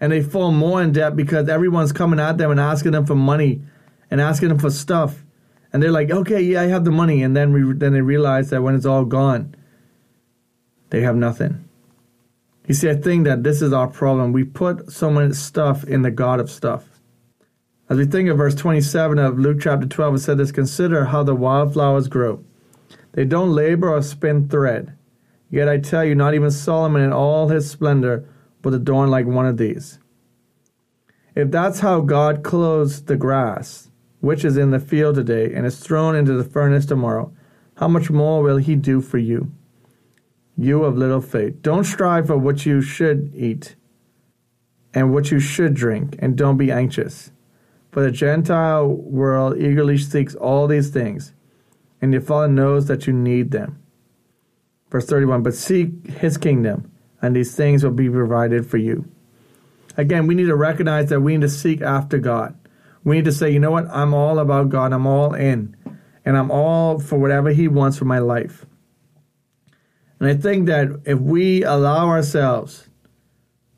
And 0.00 0.12
they 0.12 0.22
fall 0.22 0.52
more 0.52 0.82
in 0.82 0.92
debt 0.92 1.16
because 1.16 1.48
everyone's 1.48 1.92
coming 1.92 2.20
at 2.20 2.38
them 2.38 2.50
and 2.50 2.60
asking 2.60 2.92
them 2.92 3.06
for 3.06 3.16
money 3.16 3.62
and 4.10 4.20
asking 4.20 4.48
them 4.48 4.58
for 4.58 4.70
stuff. 4.70 5.24
And 5.72 5.82
they're 5.82 5.92
like, 5.92 6.10
okay, 6.10 6.40
yeah, 6.40 6.62
I 6.62 6.66
have 6.66 6.84
the 6.84 6.90
money. 6.90 7.22
And 7.22 7.36
then, 7.36 7.52
we, 7.52 7.72
then 7.74 7.92
they 7.92 8.00
realize 8.00 8.50
that 8.50 8.62
when 8.62 8.74
it's 8.74 8.86
all 8.86 9.04
gone, 9.04 9.54
they 10.90 11.02
have 11.02 11.16
nothing. 11.16 11.68
You 12.66 12.74
see, 12.74 12.90
I 12.90 12.96
think 12.96 13.24
that 13.24 13.44
this 13.44 13.62
is 13.62 13.72
our 13.72 13.88
problem. 13.88 14.32
We 14.32 14.44
put 14.44 14.92
so 14.92 15.10
much 15.10 15.34
stuff 15.34 15.84
in 15.84 16.02
the 16.02 16.10
God 16.10 16.38
of 16.38 16.50
stuff. 16.50 16.84
As 17.88 17.96
we 17.96 18.04
think 18.04 18.28
of 18.28 18.36
verse 18.36 18.54
27 18.54 19.18
of 19.18 19.38
Luke 19.38 19.58
chapter 19.60 19.86
12, 19.86 20.14
it 20.14 20.18
said 20.18 20.38
this 20.38 20.52
Consider 20.52 21.06
how 21.06 21.22
the 21.22 21.34
wildflowers 21.34 22.08
grow. 22.08 22.44
They 23.12 23.24
don't 23.24 23.54
labor 23.54 23.88
or 23.88 24.02
spin 24.02 24.48
thread. 24.48 24.94
Yet 25.50 25.68
I 25.68 25.78
tell 25.78 26.04
you, 26.04 26.14
not 26.14 26.34
even 26.34 26.50
Solomon 26.50 27.02
in 27.02 27.12
all 27.12 27.48
his 27.48 27.70
splendor 27.70 28.28
was 28.62 28.74
adorned 28.74 29.10
like 29.10 29.26
one 29.26 29.46
of 29.46 29.56
these. 29.56 29.98
If 31.34 31.50
that's 31.50 31.80
how 31.80 32.00
God 32.00 32.42
clothes 32.42 33.04
the 33.04 33.16
grass, 33.16 33.88
which 34.20 34.44
is 34.44 34.58
in 34.58 34.72
the 34.72 34.80
field 34.80 35.14
today 35.14 35.54
and 35.54 35.64
is 35.64 35.78
thrown 35.78 36.14
into 36.14 36.34
the 36.34 36.44
furnace 36.44 36.84
tomorrow, 36.84 37.32
how 37.76 37.88
much 37.88 38.10
more 38.10 38.42
will 38.42 38.58
he 38.58 38.74
do 38.74 39.00
for 39.00 39.18
you? 39.18 39.50
You 40.58 40.84
of 40.84 40.98
little 40.98 41.20
faith. 41.20 41.62
Don't 41.62 41.84
strive 41.84 42.26
for 42.26 42.36
what 42.36 42.66
you 42.66 42.82
should 42.82 43.32
eat 43.34 43.76
and 44.92 45.14
what 45.14 45.30
you 45.30 45.38
should 45.38 45.74
drink, 45.74 46.16
and 46.18 46.36
don't 46.36 46.56
be 46.56 46.72
anxious. 46.72 47.30
For 47.92 48.02
the 48.02 48.10
Gentile 48.10 48.88
world 48.88 49.56
eagerly 49.56 49.96
seeks 49.96 50.34
all 50.34 50.66
these 50.66 50.90
things, 50.90 51.32
and 52.02 52.12
your 52.12 52.22
Father 52.22 52.48
knows 52.48 52.86
that 52.88 53.06
you 53.06 53.12
need 53.12 53.50
them. 53.50 53.82
Verse 54.90 55.06
31 55.06 55.42
But 55.42 55.54
seek 55.54 56.06
his 56.06 56.36
kingdom, 56.36 56.90
and 57.22 57.36
these 57.36 57.54
things 57.54 57.84
will 57.84 57.92
be 57.92 58.10
provided 58.10 58.66
for 58.66 58.78
you. 58.78 59.08
Again, 59.96 60.26
we 60.26 60.34
need 60.34 60.46
to 60.46 60.56
recognize 60.56 61.08
that 61.10 61.20
we 61.20 61.32
need 61.32 61.42
to 61.42 61.48
seek 61.48 61.80
after 61.82 62.18
God. 62.18 62.58
We 63.04 63.16
need 63.16 63.24
to 63.24 63.32
say, 63.32 63.50
you 63.50 63.58
know 63.58 63.70
what? 63.70 63.88
I'm 63.90 64.14
all 64.14 64.38
about 64.38 64.68
God. 64.68 64.92
I'm 64.92 65.06
all 65.06 65.34
in. 65.34 65.76
And 66.24 66.36
I'm 66.36 66.50
all 66.50 66.98
for 66.98 67.18
whatever 67.18 67.50
He 67.50 67.68
wants 67.68 67.98
for 67.98 68.04
my 68.04 68.18
life. 68.18 68.66
And 70.20 70.28
I 70.28 70.34
think 70.34 70.66
that 70.66 70.88
if 71.04 71.18
we 71.20 71.62
allow 71.62 72.08
ourselves 72.08 72.88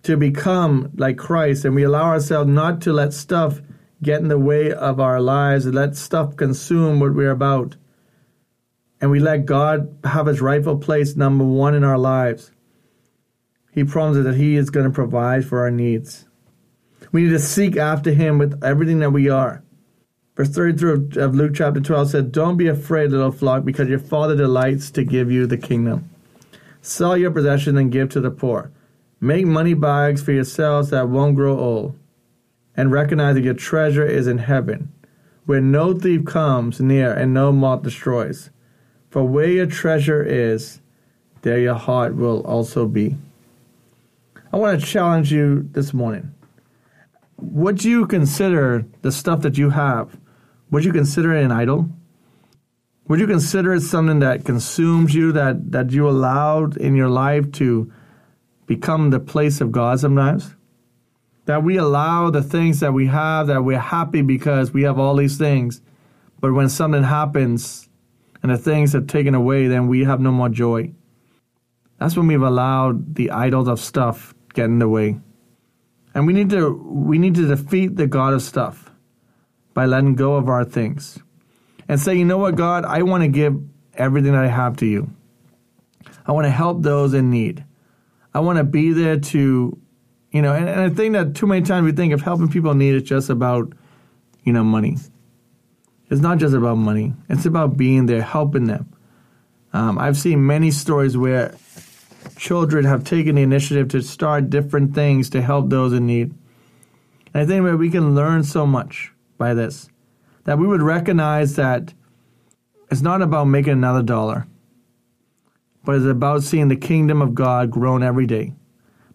to 0.05 0.17
become 0.17 0.91
like 0.97 1.19
Christ 1.19 1.65
and 1.65 1.75
we 1.75 1.83
allow 1.83 2.05
ourselves 2.05 2.49
not 2.51 2.81
to 2.83 2.93
let 2.93 3.13
stuff 3.13 3.61
get 4.03 4.21
in 4.21 4.29
the 4.29 4.39
way 4.39 4.73
of 4.73 4.99
our 4.99 5.21
lives 5.21 5.67
and 5.67 5.75
let 5.75 5.97
stuff 5.97 6.37
consume 6.37 7.01
what 7.01 7.15
we're 7.15 7.31
about, 7.31 7.77
and 9.01 9.11
we 9.11 9.21
let 9.21 9.47
God 9.47 9.95
have 10.05 10.27
his 10.27 10.41
rightful 10.41 10.79
place 10.79 11.17
number 11.17 11.45
one 11.45 11.75
in 11.75 11.85
our 11.85 11.99
lives, 11.99 12.51
he 13.73 13.85
promises 13.85 14.25
that 14.25 14.37
he 14.37 14.57
is 14.57 14.71
going 14.71 14.87
to 14.87 14.93
provide 14.93 15.45
for 15.45 15.61
our 15.61 15.71
needs. 15.71 16.27
We 17.13 17.23
need 17.23 17.31
to 17.31 17.39
seek 17.39 17.77
after 17.77 18.13
him 18.13 18.39
with 18.39 18.63
everything 18.63 18.99
that 19.01 19.11
we 19.11 19.29
are. 19.29 19.63
Verse 20.37 20.51
33 20.51 21.23
of 21.23 21.35
Luke 21.35 21.53
chapter 21.55 21.81
12 21.81 22.11
said, 22.11 22.33
Don't 22.33 22.57
be 22.57 22.69
afraid, 22.69 23.11
little 23.11 23.33
flock, 23.33 23.65
because 23.65 23.89
your 23.89 23.99
Father 23.99 24.37
delights 24.37 24.91
to 24.93 25.05
give 25.05 25.31
you 25.31 25.47
the 25.47 25.59
kingdom. 25.59 26.09
Sell 26.83 27.17
your 27.17 27.31
possession 27.31 27.77
and 27.77 27.93
give 27.93 28.09
to 28.11 28.21
the 28.21 28.31
poor. 28.31 28.73
Make 29.21 29.47
money 29.47 29.75
bags 29.75 30.23
for 30.23 30.33
yourselves 30.33 30.91
that 30.91 31.09
won't 31.09 31.37
grow 31.37 31.59
old. 31.59 31.99
And 32.77 32.91
recognize 32.91 33.35
that 33.35 33.45
your 33.45 33.55
treasure 33.55 34.07
is 34.07 34.27
in 34.27 34.39
heaven, 34.39 34.93
where 35.45 35.61
no 35.61 35.93
thief 35.93 36.25
comes 36.25 36.81
near 36.81 37.13
and 37.13 37.35
no 37.35 37.53
moth 37.53 37.83
destroys. 37.83 38.51
For 39.11 39.25
where 39.25 39.51
your 39.51 39.67
treasure 39.67 40.23
is, 40.23 40.81
there 41.43 41.59
your 41.59 41.75
heart 41.75 42.15
will 42.15 42.43
also 42.47 42.87
be. 42.87 43.17
I 44.53 44.57
want 44.57 44.81
to 44.81 44.87
challenge 44.87 45.33
you 45.33 45.69
this 45.73 45.93
morning. 45.93 46.35
Would 47.37 47.85
you 47.85 48.07
consider 48.07 48.87
the 49.03 49.13
stuff 49.13 49.41
that 49.43 49.59
you 49.59 49.71
have, 49.71 50.19
would 50.71 50.85
you 50.85 50.93
consider 50.93 51.35
it 51.35 51.45
an 51.45 51.53
idol? 51.53 51.89
Would 53.11 53.19
you 53.19 53.27
consider 53.27 53.75
it 53.75 53.81
something 53.81 54.21
that 54.21 54.45
consumes 54.45 55.13
you, 55.13 55.33
that, 55.33 55.73
that 55.73 55.91
you 55.91 56.09
allowed 56.09 56.77
in 56.77 56.95
your 56.95 57.09
life 57.09 57.51
to 57.55 57.93
become 58.67 59.11
the 59.11 59.19
place 59.19 59.61
of 59.61 59.73
God 59.73 59.99
sometimes. 59.99 60.55
That 61.47 61.65
we 61.65 61.77
allow 61.77 62.31
the 62.31 62.41
things 62.41 62.79
that 62.79 62.93
we 62.93 63.09
have, 63.09 63.49
that 63.49 63.65
we're 63.65 63.81
happy 63.81 64.23
because 64.23 64.73
we 64.73 64.85
have 64.85 65.01
all 65.01 65.17
these 65.17 65.37
things. 65.37 65.83
But 66.39 66.53
when 66.53 66.69
something 66.69 67.03
happens 67.03 67.89
and 68.45 68.53
the 68.53 68.57
things 68.57 68.95
are 68.95 69.01
taken 69.01 69.35
away, 69.35 69.67
then 69.67 69.89
we 69.89 70.05
have 70.05 70.21
no 70.21 70.31
more 70.31 70.49
joy. 70.49 70.93
That's 71.99 72.17
when 72.17 72.29
we've 72.29 72.41
allowed 72.41 73.17
the 73.17 73.33
idols 73.33 73.67
of 73.67 73.81
stuff 73.81 74.37
get 74.55 74.67
in 74.67 74.79
the 74.79 74.89
way. 74.89 75.19
And 76.15 76.29
we 76.29 76.33
need 76.33 76.51
to 76.51 76.71
we 76.71 77.19
need 77.19 77.35
to 77.35 77.49
defeat 77.49 77.97
the 77.97 78.07
God 78.07 78.35
of 78.35 78.43
stuff 78.43 78.89
by 79.75 79.87
letting 79.87 80.15
go 80.15 80.37
of 80.37 80.49
our 80.49 80.65
things. 80.65 81.19
And 81.91 81.99
say, 81.99 82.15
you 82.15 82.25
know 82.25 82.39
what, 82.39 82.55
God, 82.55 82.85
I 82.85 83.03
want 83.03 83.25
to 83.25 83.29
give 83.29 83.61
everything 83.95 84.31
that 84.31 84.45
I 84.45 84.47
have 84.47 84.77
to 84.77 84.87
you. 84.87 85.11
I 86.25 86.31
want 86.31 86.45
to 86.45 86.51
help 86.51 86.83
those 86.83 87.15
in 87.15 87.31
need. 87.31 87.65
I 88.33 88.39
want 88.39 88.59
to 88.59 88.65
be 88.65 88.93
there 88.93 89.19
to, 89.19 89.77
you 90.31 90.41
know, 90.41 90.55
and, 90.55 90.69
and 90.69 90.81
I 90.81 90.89
think 90.91 91.15
that 91.15 91.35
too 91.35 91.49
many 91.49 91.67
times 91.67 91.85
we 91.85 91.91
think 91.91 92.13
of 92.13 92.23
helping 92.23 92.49
people 92.49 92.71
in 92.71 92.79
need 92.79 92.95
is 92.95 93.03
just 93.03 93.29
about, 93.29 93.73
you 94.45 94.53
know, 94.53 94.63
money. 94.63 94.99
It's 96.11 96.21
not 96.21 96.39
just 96.39 96.55
about 96.55 96.77
money. 96.77 97.13
It's 97.29 97.45
about 97.45 97.77
being 97.77 98.07
there, 98.07 98.23
helping 98.23 98.67
them. 98.67 98.95
Um, 99.73 99.99
I've 99.99 100.17
seen 100.17 100.47
many 100.47 100.71
stories 100.71 101.17
where 101.17 101.57
children 102.37 102.85
have 102.85 103.03
taken 103.03 103.35
the 103.35 103.43
initiative 103.43 103.89
to 103.89 104.03
start 104.03 104.49
different 104.49 104.95
things 104.95 105.29
to 105.31 105.43
help 105.43 105.71
those 105.71 105.93
in 105.93 106.07
need. 106.07 106.33
And 107.35 107.43
I 107.43 107.47
think 107.47 107.65
that 107.65 107.79
we 107.79 107.91
can 107.91 108.15
learn 108.15 108.45
so 108.45 108.65
much 108.65 109.11
by 109.39 109.55
this. 109.55 109.90
That 110.45 110.59
we 110.59 110.67
would 110.67 110.83
recognize 110.83 111.57
that 111.57 111.93
it's 112.91 113.03
not 113.03 113.23
about 113.23 113.45
making 113.45 113.75
another 113.75 114.03
dollar, 114.03 114.47
but 115.85 115.97
it's 115.97 116.07
about 116.07 116.43
seeing 116.43 116.69
the 116.69 116.77
kingdom 116.77 117.23
of 117.23 117.35
God 117.35 117.71
grown 117.71 118.03
every 118.03 118.27
day 118.27 118.53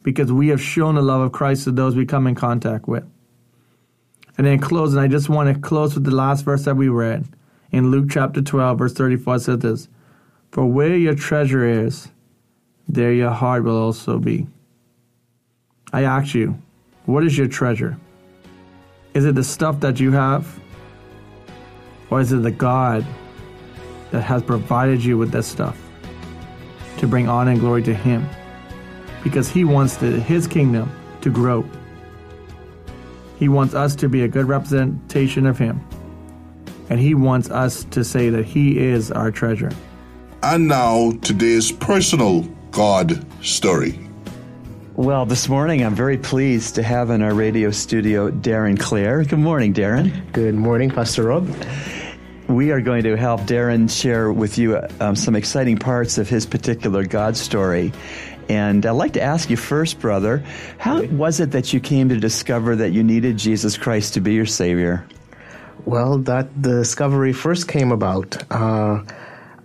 because 0.03 0.31
we 0.31 0.49
have 0.49 0.61
shown 0.61 0.95
the 0.95 1.01
love 1.01 1.21
of 1.21 1.31
Christ 1.31 1.63
to 1.63 1.71
those 1.71 1.95
we 1.95 2.05
come 2.05 2.27
in 2.27 2.35
contact 2.35 2.87
with. 2.87 3.03
And 4.37 4.45
then 4.45 4.59
closing, 4.59 4.99
I 4.99 5.07
just 5.07 5.29
want 5.29 5.53
to 5.53 5.59
close 5.59 5.95
with 5.95 6.03
the 6.03 6.15
last 6.15 6.43
verse 6.43 6.65
that 6.65 6.75
we 6.75 6.89
read 6.89 7.25
in 7.71 7.91
Luke 7.91 8.07
chapter 8.09 8.41
12, 8.41 8.77
verse 8.77 8.93
34 8.93 9.39
says 9.39 9.59
this 9.59 9.89
For 10.51 10.65
where 10.65 10.95
your 10.95 11.15
treasure 11.15 11.65
is, 11.65 12.09
there 12.87 13.11
your 13.11 13.31
heart 13.31 13.63
will 13.63 13.77
also 13.77 14.19
be. 14.19 14.47
I 15.91 16.03
ask 16.03 16.35
you, 16.35 16.61
what 17.05 17.23
is 17.23 17.37
your 17.37 17.47
treasure? 17.47 17.97
Is 19.13 19.25
it 19.25 19.35
the 19.35 19.43
stuff 19.43 19.79
that 19.79 19.99
you 19.99 20.11
have? 20.11 20.59
Or 22.09 22.21
is 22.21 22.31
it 22.31 22.43
the 22.43 22.51
God 22.51 23.05
that 24.11 24.21
has 24.21 24.43
provided 24.43 25.03
you 25.03 25.17
with 25.17 25.31
this 25.31 25.47
stuff 25.47 25.77
to 26.97 27.07
bring 27.07 27.27
honor 27.27 27.51
and 27.51 27.59
glory 27.59 27.83
to 27.83 27.93
Him? 27.93 28.27
Because 29.23 29.49
He 29.49 29.63
wants 29.63 29.97
the, 29.97 30.11
His 30.11 30.47
kingdom 30.47 30.91
to 31.21 31.29
grow. 31.29 31.65
He 33.37 33.49
wants 33.49 33.73
us 33.73 33.95
to 33.97 34.07
be 34.07 34.23
a 34.23 34.27
good 34.27 34.47
representation 34.47 35.45
of 35.45 35.57
Him. 35.57 35.85
And 36.89 36.99
He 36.99 37.15
wants 37.15 37.49
us 37.49 37.83
to 37.85 38.03
say 38.03 38.29
that 38.29 38.45
He 38.45 38.77
is 38.77 39.11
our 39.11 39.31
treasure. 39.31 39.71
And 40.43 40.67
now, 40.67 41.11
today's 41.21 41.71
personal 41.71 42.43
God 42.71 43.25
story. 43.43 44.04
Well, 44.97 45.25
this 45.25 45.49
morning 45.49 45.83
I'm 45.83 45.93
very 45.93 46.17
pleased 46.17 46.75
to 46.75 46.83
have 46.83 47.09
in 47.09 47.21
our 47.21 47.33
radio 47.33 47.69
studio 47.69 48.31
Daren 48.31 48.79
Clare. 48.79 49.25
Good 49.25 49.39
morning, 49.39 49.73
Daren. 49.73 50.31
Good 50.31 50.55
morning, 50.55 50.89
Pastor 50.89 51.23
Rob. 51.23 51.53
We 52.47 52.71
are 52.71 52.79
going 52.79 53.03
to 53.03 53.17
help 53.17 53.41
Daren 53.41 53.89
share 53.89 54.31
with 54.31 54.57
you 54.57 54.79
um, 55.01 55.17
some 55.17 55.35
exciting 55.35 55.77
parts 55.79 56.17
of 56.17 56.29
his 56.29 56.45
particular 56.45 57.03
God 57.05 57.35
story. 57.35 57.91
And 58.47 58.85
I'd 58.85 58.91
like 58.91 59.11
to 59.13 59.21
ask 59.21 59.49
you 59.49 59.57
first, 59.57 59.99
brother, 59.99 60.45
how 60.77 61.03
was 61.03 61.41
it 61.41 61.51
that 61.51 61.73
you 61.73 61.81
came 61.81 62.07
to 62.07 62.17
discover 62.17 62.77
that 62.77 62.93
you 62.93 63.03
needed 63.03 63.35
Jesus 63.35 63.77
Christ 63.77 64.13
to 64.13 64.21
be 64.21 64.31
your 64.31 64.45
Savior? 64.45 65.05
Well, 65.83 66.19
that 66.19 66.61
discovery 66.61 67.33
first 67.33 67.67
came 67.67 67.91
about 67.91 68.49
uh, 68.49 69.03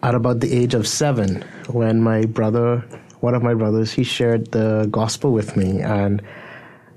at 0.03 0.17
about 0.17 0.41
the 0.41 0.53
age 0.53 0.75
of 0.75 0.89
seven 0.89 1.43
when 1.69 2.03
my 2.03 2.25
brother, 2.25 2.85
one 3.21 3.35
of 3.35 3.43
my 3.43 3.55
brothers, 3.55 3.93
he 3.93 4.03
shared 4.03 4.51
the 4.53 4.89
gospel 4.91 5.33
with 5.33 5.57
me 5.57 5.81
and 5.81 6.23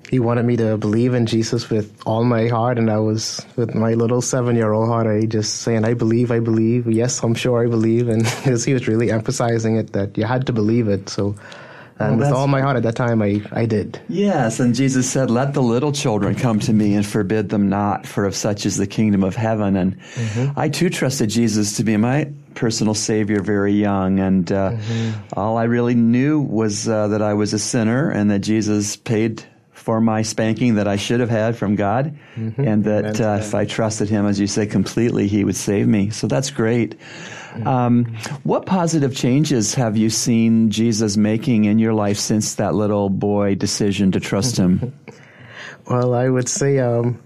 he 0.09 0.19
wanted 0.19 0.45
me 0.45 0.55
to 0.57 0.77
believe 0.77 1.15
in 1.15 1.25
Jesus 1.25 1.69
with 1.71 1.91
all 2.05 2.23
my 2.23 2.47
heart. 2.47 2.77
And 2.77 2.91
I 2.91 2.99
was, 2.99 3.43
with 3.55 3.73
my 3.73 3.95
little 3.95 4.21
seven 4.21 4.55
year 4.55 4.71
old 4.71 4.87
heart, 4.87 5.07
I 5.07 5.25
just 5.25 5.61
saying, 5.61 5.85
I 5.85 5.95
believe, 5.95 6.31
I 6.31 6.39
believe. 6.39 6.87
Yes, 6.87 7.23
I'm 7.23 7.33
sure 7.33 7.65
I 7.65 7.67
believe. 7.67 8.09
And 8.09 8.27
he 8.65 8.73
was 8.73 8.87
really 8.87 9.11
emphasizing 9.11 9.75
it 9.75 9.93
that 9.93 10.17
you 10.17 10.25
had 10.25 10.45
to 10.47 10.53
believe 10.53 10.87
it. 10.87 11.09
So, 11.09 11.35
and 11.99 12.19
Well, 12.19 12.29
with 12.29 12.37
all 12.37 12.47
my 12.47 12.61
heart 12.61 12.77
at 12.77 12.83
that 12.83 12.95
time, 12.95 13.21
I, 13.21 13.41
I 13.51 13.65
did. 13.65 13.99
Yes, 14.07 14.59
and 14.59 14.73
Jesus 14.75 15.09
said, 15.09 15.29
Let 15.29 15.53
the 15.53 15.61
little 15.61 15.91
children 15.91 16.35
come 16.35 16.59
to 16.61 16.73
me 16.73 16.95
and 16.95 17.05
forbid 17.05 17.49
them 17.49 17.69
not, 17.69 18.05
for 18.05 18.25
of 18.25 18.35
such 18.35 18.65
is 18.65 18.77
the 18.77 18.87
kingdom 18.87 19.23
of 19.23 19.35
heaven. 19.35 19.75
And 19.75 19.99
mm-hmm. 19.99 20.59
I 20.59 20.69
too 20.69 20.89
trusted 20.89 21.29
Jesus 21.29 21.77
to 21.77 21.83
be 21.83 21.97
my 21.97 22.31
personal 22.55 22.93
Savior 22.93 23.41
very 23.41 23.73
young. 23.73 24.19
And 24.19 24.51
uh, 24.51 24.77
all 25.33 25.57
I 25.57 25.63
really 25.63 25.95
knew 25.95 26.39
was 26.39 26.87
uh, 26.87 27.07
that 27.09 27.21
I 27.21 27.33
was 27.33 27.53
a 27.53 27.59
sinner 27.59 28.09
and 28.09 28.31
that 28.31 28.39
Jesus 28.39 28.95
paid 28.95 29.43
for 29.71 29.99
my 29.99 30.21
spanking 30.21 30.75
that 30.75 30.87
I 30.87 30.95
should 30.95 31.19
have 31.19 31.29
had 31.29 31.57
from 31.57 31.75
God. 31.75 32.17
And 32.35 32.85
that 32.85 33.19
uh, 33.19 33.37
if 33.41 33.53
I 33.53 33.65
trusted 33.65 34.09
Him, 34.09 34.25
as 34.25 34.39
you 34.39 34.47
say, 34.47 34.65
completely, 34.65 35.27
He 35.27 35.43
would 35.43 35.57
save 35.57 35.87
me. 35.87 36.09
So 36.09 36.27
that's 36.27 36.51
great. 36.51 36.95
Um, 37.65 38.17
what 38.43 38.65
positive 38.65 39.15
changes 39.15 39.75
have 39.75 39.95
you 39.95 40.09
seen 40.09 40.71
Jesus 40.71 41.17
making 41.17 41.65
in 41.65 41.79
your 41.79 41.93
life 41.93 42.17
since 42.17 42.55
that 42.55 42.73
little 42.75 43.09
boy 43.09 43.55
decision 43.55 44.11
to 44.13 44.19
trust 44.19 44.57
him? 44.57 44.97
Well, 45.85 46.13
I 46.13 46.29
would 46.29 46.47
say 46.47 46.79
um, 46.79 47.21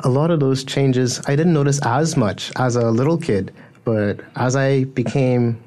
a 0.00 0.08
lot 0.08 0.32
of 0.32 0.40
those 0.40 0.64
changes 0.64 1.20
I 1.28 1.36
didn't 1.36 1.52
notice 1.52 1.80
as 1.86 2.16
much 2.16 2.50
as 2.56 2.74
a 2.74 2.90
little 2.90 3.16
kid, 3.16 3.54
but 3.88 4.20
as 4.36 4.54
I 4.54 4.84
became 4.84 5.58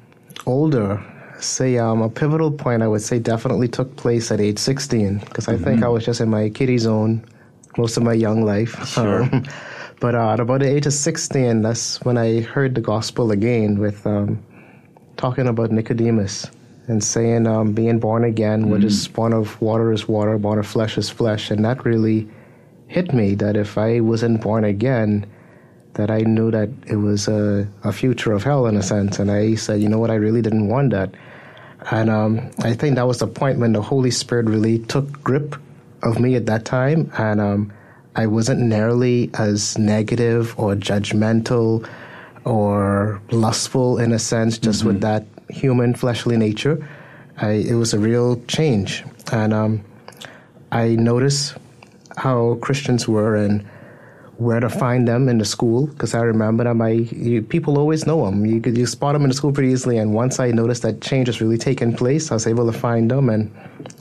older, 0.46 1.02
say 1.40 1.78
um, 1.78 2.02
a 2.02 2.08
pivotal 2.08 2.52
point 2.52 2.80
I 2.80 2.86
would 2.86 3.02
say 3.02 3.18
definitely 3.18 3.66
took 3.66 3.96
place 3.96 4.30
at 4.30 4.40
age 4.40 4.60
16 4.60 5.18
because 5.18 5.48
I 5.48 5.56
think 5.56 5.82
I 5.82 5.88
was 5.88 6.06
just 6.06 6.20
in 6.20 6.30
my 6.30 6.48
kiddie 6.48 6.78
zone 6.78 7.24
most 7.76 7.96
of 7.96 8.04
my 8.04 8.12
young 8.12 8.44
life. 8.44 8.78
Sure. 8.86 9.24
Um, 9.24 9.44
but 10.00 10.14
uh, 10.14 10.34
at 10.34 10.38
about 10.38 10.60
the 10.60 10.68
age 10.68 10.86
of 10.86 10.92
16, 10.92 11.62
that's 11.62 12.00
when 12.02 12.16
I 12.16 12.42
heard 12.42 12.76
the 12.76 12.80
gospel 12.80 13.32
again 13.32 13.80
with 13.80 14.06
um, 14.06 14.40
talking 15.16 15.48
about 15.48 15.72
Nicodemus 15.72 16.46
and 16.86 17.02
saying 17.02 17.48
um, 17.48 17.72
being 17.72 17.98
born 17.98 18.22
again, 18.22 18.70
what 18.70 18.84
is 18.84 19.08
born 19.08 19.32
of 19.32 19.60
water 19.60 19.90
is 19.90 20.06
water, 20.06 20.38
born 20.38 20.60
of 20.60 20.66
flesh 20.68 20.96
is 20.96 21.10
flesh. 21.10 21.50
And 21.50 21.64
that 21.64 21.84
really 21.84 22.28
hit 22.86 23.12
me 23.12 23.34
that 23.34 23.56
if 23.56 23.76
I 23.76 23.98
wasn't 23.98 24.42
born 24.42 24.62
again, 24.62 25.26
that 25.94 26.10
I 26.10 26.20
knew 26.20 26.50
that 26.50 26.70
it 26.86 26.96
was 26.96 27.28
a, 27.28 27.68
a 27.84 27.92
future 27.92 28.32
of 28.32 28.42
hell 28.42 28.66
in 28.66 28.76
a 28.76 28.82
sense. 28.82 29.18
And 29.18 29.30
I 29.30 29.54
said, 29.54 29.82
you 29.82 29.88
know 29.88 29.98
what, 29.98 30.10
I 30.10 30.14
really 30.14 30.42
didn't 30.42 30.68
want 30.68 30.90
that. 30.90 31.14
And 31.90 32.08
um, 32.08 32.50
I 32.60 32.74
think 32.74 32.96
that 32.96 33.06
was 33.06 33.18
the 33.18 33.26
point 33.26 33.58
when 33.58 33.72
the 33.72 33.82
Holy 33.82 34.10
Spirit 34.10 34.46
really 34.46 34.78
took 34.78 35.22
grip 35.22 35.56
of 36.02 36.18
me 36.18 36.34
at 36.36 36.46
that 36.46 36.64
time. 36.64 37.10
And 37.18 37.40
um, 37.40 37.72
I 38.14 38.26
wasn't 38.26 38.60
nearly 38.60 39.30
as 39.34 39.76
negative 39.76 40.58
or 40.58 40.74
judgmental 40.74 41.88
or 42.44 43.20
lustful 43.30 43.98
in 43.98 44.12
a 44.12 44.18
sense, 44.18 44.58
just 44.58 44.84
with 44.84 45.00
that 45.00 45.26
human 45.50 45.94
fleshly 45.94 46.36
nature. 46.36 46.86
I, 47.38 47.50
it 47.50 47.74
was 47.74 47.92
a 47.92 47.98
real 47.98 48.40
change. 48.46 49.04
And 49.32 49.52
um, 49.52 49.84
I 50.70 50.94
noticed 50.94 51.54
how 52.16 52.56
Christians 52.56 53.08
were 53.08 53.36
and 53.36 53.66
where 54.42 54.60
to 54.60 54.68
find 54.68 55.06
them 55.06 55.28
in 55.28 55.38
the 55.38 55.44
school 55.44 55.86
because 55.86 56.14
I 56.14 56.20
remember 56.20 56.64
them. 56.64 56.82
I 56.82 56.90
you, 56.90 57.42
people 57.42 57.78
always 57.78 58.06
know 58.06 58.24
them. 58.24 58.44
You 58.44 58.60
could 58.60 58.76
you 58.76 58.86
spot 58.86 59.14
them 59.14 59.22
in 59.22 59.28
the 59.28 59.34
school 59.34 59.52
pretty 59.52 59.72
easily. 59.72 59.98
And 59.98 60.12
once 60.12 60.40
I 60.40 60.50
noticed 60.50 60.82
that 60.82 61.00
change 61.00 61.28
was 61.28 61.40
really 61.40 61.58
taking 61.58 61.94
place, 61.96 62.30
I 62.30 62.34
was 62.34 62.46
able 62.46 62.70
to 62.70 62.78
find 62.78 63.10
them, 63.10 63.28
and 63.28 63.50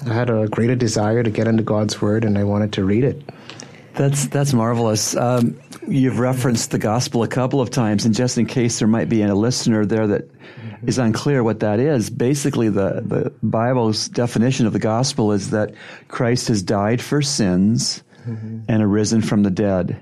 I 0.08 0.14
had 0.14 0.30
a 0.30 0.48
greater 0.48 0.76
desire 0.76 1.24
to 1.24 1.30
get 1.30 1.48
into 1.48 1.64
God's 1.64 2.02
Word, 2.02 2.26
and 2.26 2.38
I 2.38 2.44
wanted 2.44 2.74
to 2.74 2.84
read 2.84 3.04
it. 3.04 3.22
That's 3.94 4.28
that's 4.28 4.54
marvelous. 4.54 5.16
Um, 5.16 5.60
you've 5.88 6.20
referenced 6.20 6.72
the 6.72 6.80
gospel 6.80 7.24
a 7.24 7.28
couple 7.28 7.62
of 7.62 7.70
times, 7.70 8.06
and 8.06 8.16
just 8.16 8.38
in 8.38 8.46
case 8.46 8.80
there 8.80 8.88
might 8.88 9.10
be 9.10 9.22
a 9.22 9.36
listener 9.36 9.86
there 9.86 10.08
that 10.08 10.30
is 10.86 10.98
unclear 10.98 11.44
what 11.44 11.60
that 11.60 11.80
is, 11.80 12.10
basically 12.10 12.70
the 12.70 13.04
the 13.06 13.34
Bible's 13.44 14.08
definition 14.08 14.66
of 14.66 14.74
the 14.74 14.80
gospel 14.80 15.32
is 15.32 15.52
that 15.52 15.74
Christ 16.08 16.48
has 16.48 16.64
died 16.64 17.02
for 17.02 17.22
sins 17.22 18.04
and 18.26 18.84
arisen 18.84 19.22
from 19.22 19.44
the 19.44 19.50
dead. 19.50 19.98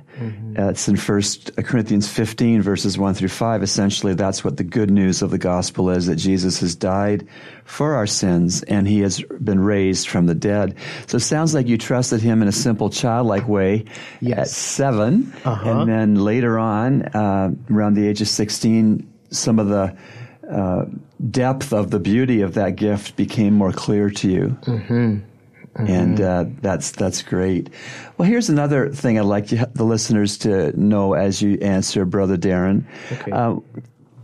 That's 0.54 0.88
in 0.88 0.98
First 0.98 1.56
Corinthians 1.56 2.08
15, 2.08 2.62
verses 2.62 2.98
1 2.98 3.14
through 3.14 3.30
5. 3.30 3.64
Essentially, 3.64 4.14
that's 4.14 4.44
what 4.44 4.58
the 4.58 4.64
good 4.64 4.92
news 4.92 5.22
of 5.22 5.32
the 5.32 5.38
gospel 5.38 5.90
is 5.90 6.08
that 6.08 6.18
Jesus 6.18 6.60
has 6.60 6.76
died 6.76 7.28
for 7.64 7.94
our 7.96 8.08
sins 8.08 8.64
and 8.64 8.88
he 8.88 9.00
has 9.02 9.22
been 9.42 9.60
raised 9.60 10.08
from 10.10 10.26
the 10.26 10.36
dead. 10.36 10.76
So 11.08 11.18
it 11.18 11.22
sounds 11.22 11.54
like 11.54 11.68
you 11.68 11.78
trusted 11.78 12.20
him 12.22 12.42
in 12.42 12.48
a 12.48 12.52
simple 12.52 12.90
childlike 12.90 13.48
way 13.48 13.86
Yes. 14.20 14.40
at 14.40 14.48
7 14.50 15.34
Uh-huh. 15.46 15.70
And 15.70 15.90
then 15.90 16.16
later 16.16 16.60
on, 16.60 17.04
uh, 17.04 17.52
around 17.72 17.94
the 17.94 18.08
age 18.08 18.22
of 18.22 18.28
16, 18.28 19.08
some 19.32 19.60
of 19.60 19.68
the 19.70 19.96
uh, 20.50 20.86
depth 21.30 21.72
of 21.74 21.92
the 21.92 22.00
beauty 22.00 22.42
of 22.42 22.56
that 22.56 22.76
gift 22.76 23.16
became 23.16 23.54
more 23.54 23.72
clear 23.72 24.10
to 24.10 24.28
you. 24.30 24.58
Mm-hmm. 24.66 25.20
And 25.88 26.20
uh, 26.20 26.46
that's 26.62 26.92
that's 26.92 27.22
great. 27.22 27.70
Well, 28.18 28.28
here's 28.28 28.50
another 28.50 28.90
thing 28.90 29.18
I'd 29.18 29.26
like 29.26 29.52
you, 29.52 29.66
the 29.74 29.86
listeners 29.86 30.38
to 30.40 30.80
know 30.80 31.14
as 31.14 31.42
you 31.42 31.58
answer, 31.62 32.06
Brother 32.06 32.38
Daren. 32.38 32.86
Okay. 33.12 33.32
Uh, 33.32 33.56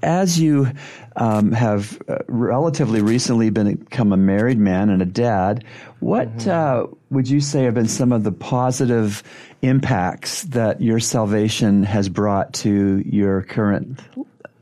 as 0.04 0.40
you 0.40 0.68
um, 1.16 1.52
have 1.52 2.00
uh, 2.08 2.18
relatively 2.28 3.02
recently 3.02 3.50
become 3.50 4.14
a 4.14 4.18
married 4.18 4.60
man 4.60 4.90
and 4.90 5.02
a 5.02 5.06
dad, 5.06 5.64
what 6.00 6.48
uh, 6.48 6.86
would 7.10 7.28
you 7.28 7.42
say 7.42 7.64
have 7.64 7.74
been 7.74 7.88
some 7.88 8.12
of 8.12 8.24
the 8.24 8.32
positive 8.32 9.24
impacts 9.62 10.44
that 10.44 10.82
your 10.82 11.00
salvation 11.00 11.84
has 11.84 12.10
brought 12.10 12.54
to 12.54 13.02
your 13.06 13.42
current 13.44 14.00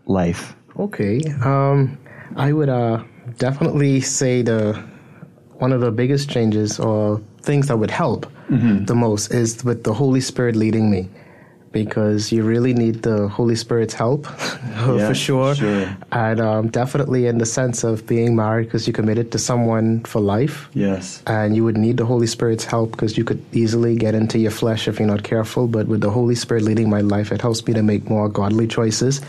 life? 0.06 0.56
Okay. 0.80 1.22
Um, 1.44 1.98
I 2.36 2.54
would 2.54 2.70
uh, 2.70 3.04
definitely 3.38 4.02
say 4.02 4.42
the 4.42 4.84
one 5.64 5.72
of 5.76 5.82
the 5.82 5.92
biggest 6.02 6.26
changes 6.36 6.70
or 6.88 7.00
things 7.50 7.66
that 7.70 7.78
would 7.82 7.92
help 8.04 8.22
the 8.90 8.94
most 9.06 9.24
is 9.42 9.64
with 9.70 9.80
the 9.84 9.94
Holy 10.02 10.22
Spirit 10.22 10.56
leading 10.56 10.86
me. 10.96 11.04
Because 11.82 12.32
you 12.32 12.44
really 12.54 12.74
need 12.84 12.96
the 13.02 13.28
Holy 13.38 13.56
Spirit's 13.56 13.96
help, 14.04 14.22
Yeah, 15.00 15.08
for 15.10 15.16
sure. 15.16 15.56
sure. 15.56 15.88
And 16.12 16.40
um, 16.40 16.64
definitely 16.70 17.26
in 17.32 17.40
the 17.40 17.48
sense 17.48 17.84
of 17.84 18.06
being 18.06 18.36
married, 18.36 18.66
because 18.66 18.86
you 18.88 18.94
committed 18.94 19.32
to 19.32 19.40
someone 19.40 19.88
for 20.12 20.22
life. 20.22 20.70
Yes. 20.76 21.24
and 21.26 21.56
you 21.56 21.64
would 21.68 21.78
need 21.86 21.98
the 21.98 22.06
Holy 22.06 22.28
Spirit's 22.28 22.66
help 22.74 22.92
because 22.92 23.18
you 23.18 23.24
could 23.30 23.42
easily 23.62 23.96
get 24.06 24.14
into 24.14 24.38
your 24.38 24.52
flesh 24.52 24.88
if 24.88 25.00
you're 25.00 25.08
not 25.16 25.24
careful. 25.24 25.66
But 25.68 25.88
with 25.88 26.02
the 26.02 26.12
Holy 26.20 26.36
Spirit 26.36 26.64
leading 26.70 26.90
my 26.98 27.02
life, 27.16 27.32
it 27.36 27.42
helps 27.42 27.66
me 27.66 27.74
to 27.74 27.82
make 27.82 28.04
more 28.08 28.30
godly 28.30 28.68
choices, 28.68 29.20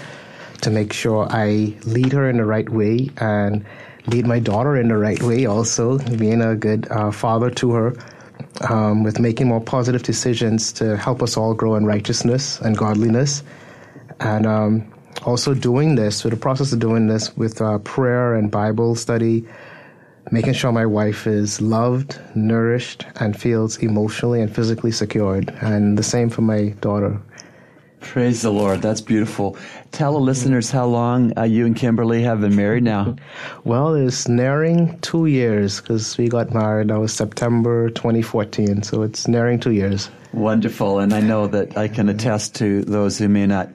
to 0.60 0.68
make 0.70 0.92
sure 0.92 1.26
I 1.30 1.72
lead 1.96 2.12
her 2.12 2.28
in 2.28 2.36
the 2.36 2.44
right 2.44 2.68
way 2.68 3.08
and 3.16 3.64
lead 4.06 4.26
my 4.26 4.38
daughter 4.38 4.76
in 4.76 4.88
the 4.88 4.96
right 4.96 5.22
way, 5.22 5.46
also, 5.46 5.98
being 6.16 6.42
a 6.42 6.54
good 6.54 6.86
uh, 6.90 7.10
father 7.10 7.50
to 7.50 7.72
her. 7.72 7.96
Um, 8.68 9.02
with 9.02 9.18
making 9.18 9.48
more 9.48 9.60
positive 9.60 10.04
decisions 10.04 10.72
to 10.74 10.96
help 10.96 11.22
us 11.24 11.36
all 11.36 11.54
grow 11.54 11.74
in 11.74 11.86
righteousness 11.86 12.60
and 12.60 12.76
godliness. 12.76 13.42
And 14.20 14.46
um, 14.46 14.92
also 15.24 15.54
doing 15.54 15.96
this, 15.96 16.22
with 16.22 16.32
the 16.32 16.38
process 16.38 16.72
of 16.72 16.78
doing 16.78 17.08
this 17.08 17.36
with 17.36 17.60
uh, 17.60 17.78
prayer 17.78 18.34
and 18.34 18.50
Bible 18.50 18.94
study, 18.94 19.44
making 20.30 20.52
sure 20.52 20.70
my 20.70 20.86
wife 20.86 21.26
is 21.26 21.60
loved, 21.60 22.18
nourished, 22.36 23.04
and 23.16 23.36
feels 23.36 23.78
emotionally 23.78 24.40
and 24.40 24.54
physically 24.54 24.92
secured. 24.92 25.50
And 25.60 25.98
the 25.98 26.04
same 26.04 26.30
for 26.30 26.42
my 26.42 26.68
daughter. 26.80 27.20
Praise 28.04 28.42
the 28.42 28.52
Lord. 28.52 28.82
That's 28.82 29.00
beautiful. 29.00 29.56
Tell 29.90 30.12
the 30.12 30.20
listeners 30.20 30.70
how 30.70 30.86
long 30.86 31.36
uh, 31.38 31.42
you 31.44 31.64
and 31.66 31.74
Kimberly 31.74 32.22
have 32.22 32.40
been 32.40 32.54
married 32.54 32.84
now. 32.84 33.16
Well, 33.64 33.94
it's 33.94 34.28
nearing 34.28 34.98
two 35.00 35.24
years 35.24 35.80
because 35.80 36.18
we 36.18 36.28
got 36.28 36.52
married. 36.52 36.88
That 36.88 37.00
was 37.00 37.14
September 37.14 37.88
2014, 37.88 38.82
so 38.82 39.02
it's 39.02 39.26
nearing 39.26 39.58
two 39.58 39.70
years. 39.70 40.10
Wonderful. 40.34 40.98
And 40.98 41.14
I 41.14 41.20
know 41.20 41.46
that 41.46 41.78
I 41.78 41.88
can 41.88 42.10
attest 42.10 42.56
to 42.56 42.82
those 42.82 43.16
who 43.18 43.28
may 43.28 43.46
not 43.46 43.70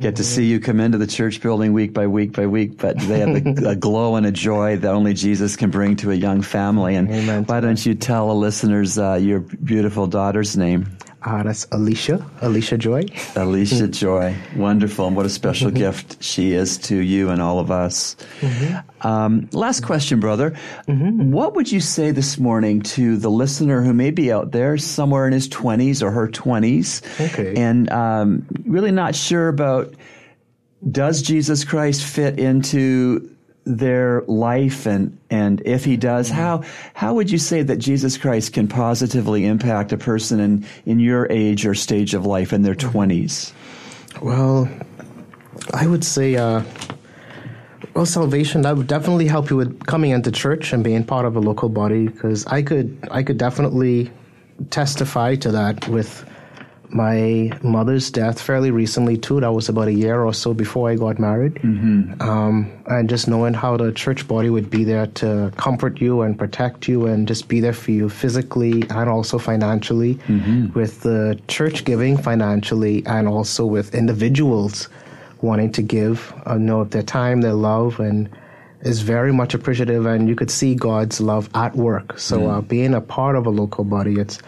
get 0.00 0.16
to 0.16 0.24
see 0.24 0.44
you 0.44 0.58
come 0.60 0.80
into 0.80 0.98
the 0.98 1.06
church 1.06 1.40
building 1.40 1.72
week 1.72 1.92
by 1.92 2.06
week 2.08 2.32
by 2.32 2.46
week, 2.46 2.78
but 2.78 2.98
they 2.98 3.20
have 3.20 3.28
a, 3.28 3.68
a 3.70 3.76
glow 3.76 4.16
and 4.16 4.26
a 4.26 4.32
joy 4.32 4.76
that 4.76 4.92
only 4.92 5.14
Jesus 5.14 5.56
can 5.56 5.70
bring 5.70 5.96
to 5.96 6.10
a 6.10 6.14
young 6.14 6.42
family. 6.42 6.96
And 6.96 7.10
Amen. 7.10 7.44
why 7.44 7.60
don't 7.60 7.84
you 7.84 7.94
tell 7.94 8.28
the 8.28 8.34
listeners 8.34 8.98
uh, 8.98 9.14
your 9.14 9.40
beautiful 9.40 10.08
daughter's 10.08 10.56
name? 10.56 10.98
Uh, 11.20 11.42
that's 11.42 11.66
Alicia, 11.72 12.24
Alicia 12.42 12.78
Joy. 12.78 13.04
Alicia 13.34 13.88
Joy. 13.88 14.36
Wonderful. 14.56 15.08
And 15.08 15.16
what 15.16 15.26
a 15.26 15.28
special 15.30 15.70
gift 15.70 16.22
she 16.22 16.52
is 16.52 16.78
to 16.78 16.96
you 16.96 17.30
and 17.30 17.42
all 17.42 17.58
of 17.58 17.70
us. 17.72 18.14
Um, 19.02 19.48
last 19.52 19.80
question, 19.84 20.20
brother. 20.20 20.56
What 20.86 21.54
would 21.56 21.70
you 21.72 21.80
say 21.80 22.12
this 22.12 22.38
morning 22.38 22.82
to 22.82 23.16
the 23.16 23.30
listener 23.30 23.82
who 23.82 23.92
may 23.92 24.10
be 24.12 24.32
out 24.32 24.52
there 24.52 24.78
somewhere 24.78 25.26
in 25.26 25.32
his 25.32 25.48
20s 25.48 26.02
or 26.02 26.10
her 26.12 26.28
20s 26.28 27.02
Okay. 27.32 27.54
and 27.60 27.90
um, 27.90 28.46
really 28.64 28.92
not 28.92 29.14
sure 29.16 29.48
about 29.48 29.92
does 30.92 31.22
Jesus 31.22 31.64
Christ 31.64 32.04
fit 32.04 32.38
into 32.38 33.28
their 33.68 34.22
life 34.22 34.86
and 34.86 35.18
and 35.30 35.62
if 35.64 35.84
he 35.84 35.96
does 35.96 36.30
how 36.30 36.62
how 36.94 37.14
would 37.14 37.30
you 37.30 37.38
say 37.38 37.62
that 37.62 37.76
Jesus 37.76 38.16
Christ 38.16 38.54
can 38.54 38.66
positively 38.66 39.44
impact 39.44 39.92
a 39.92 39.98
person 39.98 40.40
in 40.40 40.66
in 40.86 40.98
your 40.98 41.30
age 41.30 41.66
or 41.66 41.74
stage 41.74 42.14
of 42.14 42.24
life 42.24 42.52
in 42.52 42.62
their 42.62 42.74
20s 42.74 43.52
Well, 44.22 44.68
I 45.74 45.86
would 45.86 46.04
say, 46.04 46.36
uh, 46.36 46.62
well, 47.94 48.06
salvation 48.06 48.62
that 48.62 48.76
would 48.76 48.86
definitely 48.86 49.26
help 49.26 49.50
you 49.50 49.56
with 49.56 49.86
coming 49.86 50.10
into 50.10 50.30
church 50.30 50.72
and 50.72 50.82
being 50.82 51.04
part 51.04 51.24
of 51.24 51.36
a 51.36 51.40
local 51.40 51.68
body 51.68 52.08
because 52.08 52.46
I 52.46 52.62
could, 52.62 52.98
I 53.10 53.22
could 53.22 53.38
definitely 53.38 54.10
testify 54.70 55.36
to 55.36 55.52
that 55.52 55.86
with 55.88 56.28
my 56.90 57.52
mother's 57.62 58.10
death 58.10 58.40
fairly 58.40 58.70
recently 58.70 59.16
too. 59.16 59.40
That 59.40 59.52
was 59.52 59.68
about 59.68 59.88
a 59.88 59.92
year 59.92 60.24
or 60.24 60.32
so 60.32 60.54
before 60.54 60.88
I 60.88 60.94
got 60.96 61.18
married, 61.18 61.54
mm-hmm. 61.56 62.20
um, 62.22 62.72
and 62.86 63.08
just 63.08 63.28
knowing 63.28 63.54
how 63.54 63.76
the 63.76 63.92
church 63.92 64.26
body 64.26 64.50
would 64.50 64.70
be 64.70 64.84
there 64.84 65.06
to 65.06 65.52
comfort 65.56 66.00
you 66.00 66.22
and 66.22 66.38
protect 66.38 66.88
you 66.88 67.06
and 67.06 67.28
just 67.28 67.48
be 67.48 67.60
there 67.60 67.72
for 67.72 67.90
you 67.90 68.08
physically 68.08 68.82
and 68.88 69.08
also 69.10 69.38
financially, 69.38 70.18
with 70.74 71.02
the 71.02 71.38
church 71.48 71.84
giving 71.84 72.16
financially 72.16 73.04
and 73.06 73.28
also 73.28 73.66
with 73.66 73.94
individuals 73.94 74.88
wanting 75.42 75.70
to 75.72 75.82
give, 75.82 76.32
uh, 76.46 76.56
know 76.56 76.84
their 76.84 77.02
time, 77.02 77.42
their 77.42 77.52
love, 77.52 78.00
and 78.00 78.28
is 78.80 79.02
very 79.02 79.32
much 79.32 79.54
appreciative. 79.54 80.06
And 80.06 80.28
you 80.28 80.34
could 80.34 80.50
see 80.50 80.74
God's 80.74 81.20
love 81.20 81.50
at 81.54 81.76
work. 81.76 82.18
So 82.18 82.48
uh, 82.48 82.60
being 82.60 82.94
a 82.94 83.00
part 83.00 83.36
of 83.36 83.46
a 83.46 83.50
local 83.50 83.84
body, 83.84 84.18
it's 84.18 84.38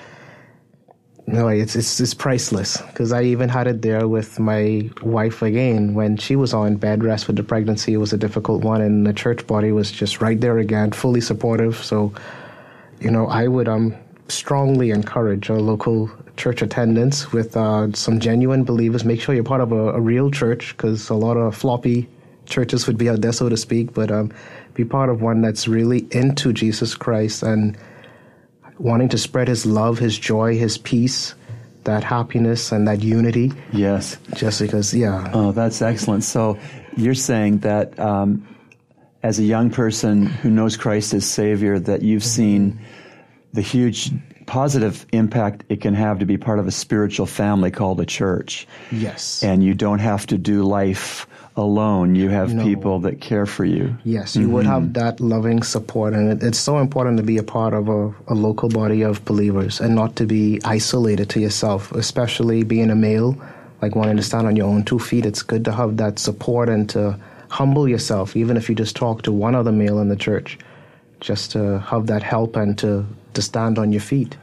no, 1.32 1.48
it's 1.48 1.76
it's, 1.76 2.00
it's 2.00 2.14
priceless 2.14 2.76
because 2.78 3.12
I 3.12 3.22
even 3.22 3.48
had 3.48 3.66
it 3.66 3.82
there 3.82 4.08
with 4.08 4.38
my 4.38 4.90
wife 5.02 5.42
again 5.42 5.94
when 5.94 6.16
she 6.16 6.34
was 6.34 6.52
on 6.52 6.76
bed 6.76 7.04
rest 7.04 7.26
with 7.26 7.36
the 7.36 7.42
pregnancy. 7.42 7.94
It 7.94 7.98
was 7.98 8.12
a 8.12 8.18
difficult 8.18 8.64
one, 8.64 8.80
and 8.80 9.06
the 9.06 9.12
church 9.12 9.46
body 9.46 9.70
was 9.70 9.92
just 9.92 10.20
right 10.20 10.40
there 10.40 10.58
again, 10.58 10.92
fully 10.92 11.20
supportive. 11.20 11.76
So, 11.76 12.12
you 13.00 13.10
know, 13.10 13.26
I 13.28 13.46
would 13.46 13.68
um 13.68 13.94
strongly 14.28 14.90
encourage 14.90 15.48
local 15.50 16.10
church 16.36 16.62
attendance 16.62 17.32
with 17.32 17.56
uh, 17.56 17.92
some 17.92 18.18
genuine 18.18 18.64
believers. 18.64 19.04
Make 19.04 19.20
sure 19.20 19.34
you're 19.34 19.44
part 19.44 19.60
of 19.60 19.72
a, 19.72 19.90
a 19.90 20.00
real 20.00 20.30
church 20.30 20.76
because 20.76 21.10
a 21.10 21.14
lot 21.14 21.36
of 21.36 21.54
floppy 21.56 22.08
churches 22.46 22.86
would 22.86 22.98
be 22.98 23.08
out 23.08 23.20
there, 23.20 23.32
so 23.32 23.48
to 23.48 23.56
speak. 23.56 23.94
But 23.94 24.10
um, 24.10 24.32
be 24.74 24.84
part 24.84 25.10
of 25.10 25.22
one 25.22 25.42
that's 25.42 25.68
really 25.68 26.06
into 26.10 26.52
Jesus 26.52 26.94
Christ 26.94 27.42
and 27.42 27.76
wanting 28.80 29.08
to 29.10 29.18
spread 29.18 29.48
his 29.48 29.66
love, 29.66 29.98
his 29.98 30.18
joy, 30.18 30.56
his 30.56 30.78
peace, 30.78 31.34
that 31.84 32.04
happiness 32.04 32.72
and 32.72 32.86
that 32.88 33.02
unity. 33.02 33.52
yes 33.72 34.16
Just 34.34 34.60
because, 34.60 34.94
yeah. 34.94 35.30
Oh, 35.32 35.52
that's 35.52 35.80
excellent. 35.82 36.24
So 36.24 36.58
you're 36.96 37.14
saying 37.14 37.58
that 37.58 37.98
um, 37.98 38.46
as 39.22 39.38
a 39.38 39.44
young 39.44 39.70
person 39.70 40.26
who 40.26 40.50
knows 40.50 40.76
Christ 40.76 41.14
as 41.14 41.26
Savior, 41.26 41.78
that 41.78 42.02
you've 42.02 42.24
seen 42.24 42.80
the 43.52 43.62
huge 43.62 44.10
positive 44.46 45.06
impact 45.12 45.64
it 45.68 45.80
can 45.80 45.94
have 45.94 46.18
to 46.18 46.26
be 46.26 46.36
part 46.36 46.58
of 46.58 46.66
a 46.66 46.72
spiritual 46.72 47.26
family 47.26 47.70
called 47.70 48.00
a 48.00 48.06
church. 48.06 48.66
Yes. 48.90 49.42
And 49.42 49.62
you 49.62 49.74
don't 49.74 50.00
have 50.00 50.26
to 50.26 50.38
do 50.38 50.64
life 50.64 51.26
alone. 51.56 52.14
You 52.14 52.28
have 52.28 52.54
No. 52.54 52.62
people 52.64 53.00
that 53.00 53.20
care 53.20 53.46
for 53.46 53.64
you. 53.64 53.96
Yes, 54.04 54.36
you 54.36 54.48
would 54.50 54.66
have 54.66 54.94
that 54.94 55.20
loving 55.20 55.62
support, 55.62 56.14
and 56.14 56.30
it, 56.32 56.42
it's 56.42 56.58
so 56.58 56.78
important 56.78 57.16
to 57.18 57.22
be 57.22 57.38
a 57.38 57.42
part 57.42 57.74
of 57.74 57.88
a, 57.88 58.14
a 58.28 58.34
local 58.34 58.68
body 58.68 59.02
of 59.02 59.24
believers 59.24 59.80
and 59.80 59.94
not 59.94 60.16
to 60.16 60.26
be 60.26 60.60
isolated 60.64 61.28
to 61.30 61.40
yourself, 61.40 61.92
especially 61.92 62.62
being 62.62 62.90
a 62.90 62.94
male, 62.94 63.36
like 63.82 63.94
wanting 63.96 64.16
to 64.16 64.22
stand 64.22 64.46
on 64.46 64.56
your 64.56 64.66
own 64.66 64.84
two 64.84 64.98
feet. 64.98 65.26
It's 65.26 65.42
good 65.42 65.64
to 65.64 65.72
have 65.72 65.96
that 65.98 66.18
support 66.18 66.68
and 66.68 66.88
to 66.90 67.18
humble 67.48 67.88
yourself, 67.88 68.36
even 68.36 68.56
if 68.56 68.68
you 68.68 68.74
just 68.74 68.94
talk 68.96 69.22
to 69.22 69.32
one 69.32 69.54
other 69.54 69.72
male 69.72 69.98
in 69.98 70.08
the 70.08 70.16
church, 70.16 70.58
just 71.20 71.50
to 71.52 71.80
have 71.80 72.06
that 72.06 72.22
help 72.22 72.56
and 72.56 72.78
to, 72.78 73.04
to 73.34 73.42
stand 73.42 73.78
on 73.78 73.92
your 73.92 74.00
feet. 74.00 74.36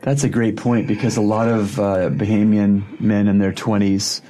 That's 0.00 0.24
a 0.24 0.28
great 0.28 0.56
point 0.56 0.86
because 0.86 1.16
a 1.16 1.22
lot 1.22 1.48
of 1.48 1.78
uh, 1.78 2.10
Bahamian 2.10 3.00
men 3.00 3.28
in 3.28 3.38
their 3.38 3.52
20s 3.52 4.20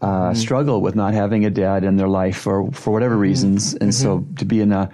uh, 0.00 0.06
mm-hmm. 0.06 0.34
struggle 0.34 0.80
with 0.80 0.94
not 0.94 1.14
having 1.14 1.44
a 1.44 1.50
dad 1.50 1.84
in 1.84 1.96
their 1.96 2.08
life 2.08 2.36
for, 2.36 2.70
for 2.72 2.92
whatever 2.92 3.14
mm-hmm. 3.14 3.22
reasons. 3.22 3.74
And 3.74 3.94
so 3.94 4.18
mm-hmm. 4.18 4.34
to 4.34 4.44
be 4.44 4.60
in 4.60 4.72
a 4.72 4.90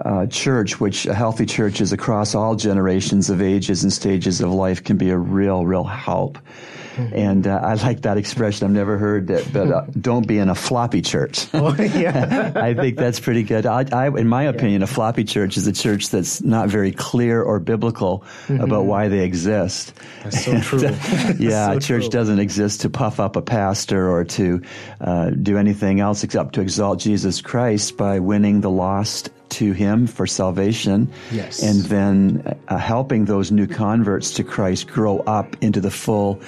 uh, 0.00 0.26
church, 0.26 0.78
which 0.80 1.06
a 1.06 1.14
healthy 1.14 1.46
church 1.46 1.80
is 1.80 1.92
across 1.92 2.34
all 2.34 2.54
generations 2.54 3.30
of 3.30 3.40
ages 3.40 3.82
and 3.82 3.92
stages 3.92 4.40
of 4.40 4.50
life, 4.50 4.84
can 4.84 4.96
be 4.96 5.10
a 5.10 5.16
real, 5.18 5.64
real 5.66 5.84
help. 5.84 6.38
And 6.98 7.46
uh, 7.46 7.60
I 7.62 7.74
like 7.74 8.02
that 8.02 8.16
expression. 8.16 8.64
I've 8.66 8.72
never 8.72 8.96
heard 8.96 9.26
that, 9.26 9.52
but 9.52 9.70
uh, 9.70 9.84
don't 10.00 10.26
be 10.26 10.38
in 10.38 10.48
a 10.48 10.54
floppy 10.54 11.02
church. 11.02 11.46
Oh, 11.52 11.74
yeah. 11.74 12.52
I 12.56 12.72
think 12.72 12.96
that's 12.96 13.20
pretty 13.20 13.42
good. 13.42 13.66
I, 13.66 13.84
I, 13.92 14.06
in 14.08 14.28
my 14.28 14.44
opinion, 14.44 14.82
a 14.82 14.86
floppy 14.86 15.24
church 15.24 15.58
is 15.58 15.66
a 15.66 15.74
church 15.74 16.08
that's 16.08 16.40
not 16.40 16.70
very 16.70 16.92
clear 16.92 17.42
or 17.42 17.58
biblical 17.60 18.24
about 18.48 18.86
why 18.86 19.08
they 19.08 19.20
exist. 19.24 19.92
That's 20.22 20.42
so 20.42 20.58
true. 20.62 20.80
yeah, 21.38 21.70
So 21.72 21.76
a 21.76 21.80
church 21.80 22.04
true. 22.04 22.10
doesn't 22.10 22.38
exist 22.38 22.80
to 22.80 22.88
puff 22.88 23.20
up 23.20 23.36
a 23.36 23.42
pastor 23.42 24.10
or 24.10 24.24
to 24.24 24.62
uh, 24.98 25.30
do 25.30 25.58
anything 25.58 26.00
else 26.00 26.24
except 26.24 26.54
to 26.54 26.62
exalt 26.62 26.98
Jesus 26.98 27.42
Christ 27.42 27.98
by 27.98 28.20
winning 28.20 28.62
the 28.62 28.70
lost 28.70 29.28
to 29.50 29.72
Him 29.72 30.06
for 30.06 30.26
salvation, 30.26 31.10
Yes. 31.32 31.62
and 31.62 31.82
then 31.86 32.56
uh, 32.68 32.78
helping 32.78 33.24
those 33.26 33.50
new 33.50 33.66
converts 33.66 34.30
to 34.32 34.44
Christ 34.44 34.88
grow 34.88 35.20
up 35.20 35.56
into 35.62 35.80
the 35.80 35.90
full. 35.90 36.40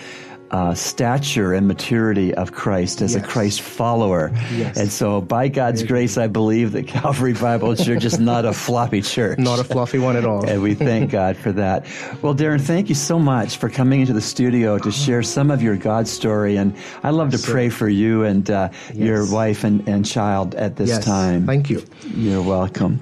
Uh, 0.50 0.74
stature 0.74 1.52
and 1.52 1.68
maturity 1.68 2.34
of 2.34 2.52
Christ 2.52 3.02
as 3.02 3.14
a 3.14 3.20
Christ 3.20 3.60
follower. 3.60 4.30
Yes. 4.50 4.78
And 4.78 4.90
so, 4.90 5.20
by 5.20 5.48
God's 5.48 5.82
grace, 5.82 6.16
I 6.16 6.26
believe 6.26 6.72
that 6.72 6.86
Calvary 6.86 7.34
Bible 7.34 7.76
Church 7.76 8.04
is 8.04 8.18
not 8.30 8.44
a 8.46 8.54
floppy 8.54 9.02
church. 9.02 9.38
Not 9.38 9.58
a 9.58 9.64
fluffy 9.64 9.98
one 9.98 10.16
at 10.16 10.24
all. 10.24 10.48
And 10.48 10.62
we 10.62 10.74
thank 10.74 11.10
God 11.18 11.36
for 11.36 11.52
that. 11.52 11.86
Well, 12.22 12.34
Daren, 12.34 12.60
thank 12.60 12.88
you 12.88 12.94
so 12.94 13.18
much 13.18 13.58
for 13.58 13.68
coming 13.68 14.00
into 14.00 14.14
the 14.14 14.22
studio 14.22 14.78
to 14.78 14.90
share 14.90 15.22
some 15.22 15.50
of 15.50 15.62
your 15.62 15.76
God 15.76 16.08
story. 16.08 16.56
And 16.56 16.74
I 17.02 17.10
love 17.10 17.30
to 17.32 17.38
pray 17.38 17.68
for 17.68 17.88
you 17.88 18.24
and 18.24 18.48
uh, 18.50 18.70
your 18.94 19.30
wife 19.30 19.64
and, 19.64 19.86
and 19.88 20.06
child 20.06 20.54
at 20.54 20.76
this 20.76 20.88
yes. 20.88 21.04
time. 21.04 21.46
Thank 21.46 21.70
you. 21.70 21.84
You're 22.14 22.42
welcome. 22.42 23.00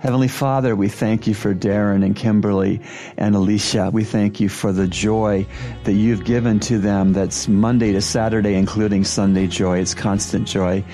Heavenly 0.00 0.28
Father, 0.28 0.76
we 0.76 0.88
thank 0.88 1.26
you 1.26 1.34
for 1.34 1.54
Daren 1.54 2.04
and 2.04 2.14
Kimberly 2.14 2.80
and 3.16 3.34
Alicia. 3.34 3.90
We 3.92 4.04
thank 4.04 4.40
you 4.40 4.48
for 4.48 4.70
the 4.72 4.86
joy 4.86 5.46
that 5.84 5.92
you've 5.92 6.24
given 6.24 6.60
to 6.60 6.78
them 6.86 7.12
that's 7.12 7.48
Monday 7.48 7.92
to 7.92 8.00
Saturday, 8.00 8.54
including 8.54 9.04
Sunday 9.04 9.48
joy. 9.48 9.80
It's 9.80 9.94
constant 9.94 10.46
joy. 10.46 10.84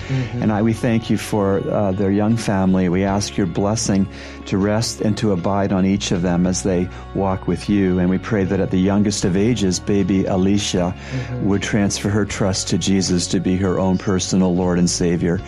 And 0.41 0.51
I, 0.51 0.61
we 0.63 0.73
thank 0.73 1.09
you 1.09 1.17
for 1.17 1.61
uh, 1.69 1.91
their 1.91 2.11
young 2.11 2.35
family. 2.35 2.89
We 2.89 3.03
ask 3.03 3.37
your 3.37 3.45
blessing 3.45 4.07
to 4.47 4.57
rest 4.57 5.01
and 5.01 5.17
to 5.19 5.31
abide 5.31 5.71
on 5.71 5.85
each 5.85 6.11
of 6.11 6.21
them 6.21 6.45
as 6.45 6.63
they 6.63 6.89
walk 7.15 7.47
with 7.47 7.69
you. 7.69 7.99
And 7.99 8.09
we 8.09 8.17
pray 8.17 8.43
that 8.43 8.59
at 8.59 8.71
the 8.71 8.79
youngest 8.79 9.23
of 9.23 9.37
ages, 9.37 9.79
baby 9.79 10.25
Alicia 10.25 10.95
would 11.43 11.61
transfer 11.61 12.09
her 12.09 12.25
trust 12.25 12.69
to 12.69 12.77
Jesus 12.77 13.27
to 13.27 13.39
be 13.39 13.55
her 13.57 13.79
own 13.79 13.97
personal 13.97 14.55
Lord 14.55 14.79
and 14.79 14.89
Savior. 14.89 15.39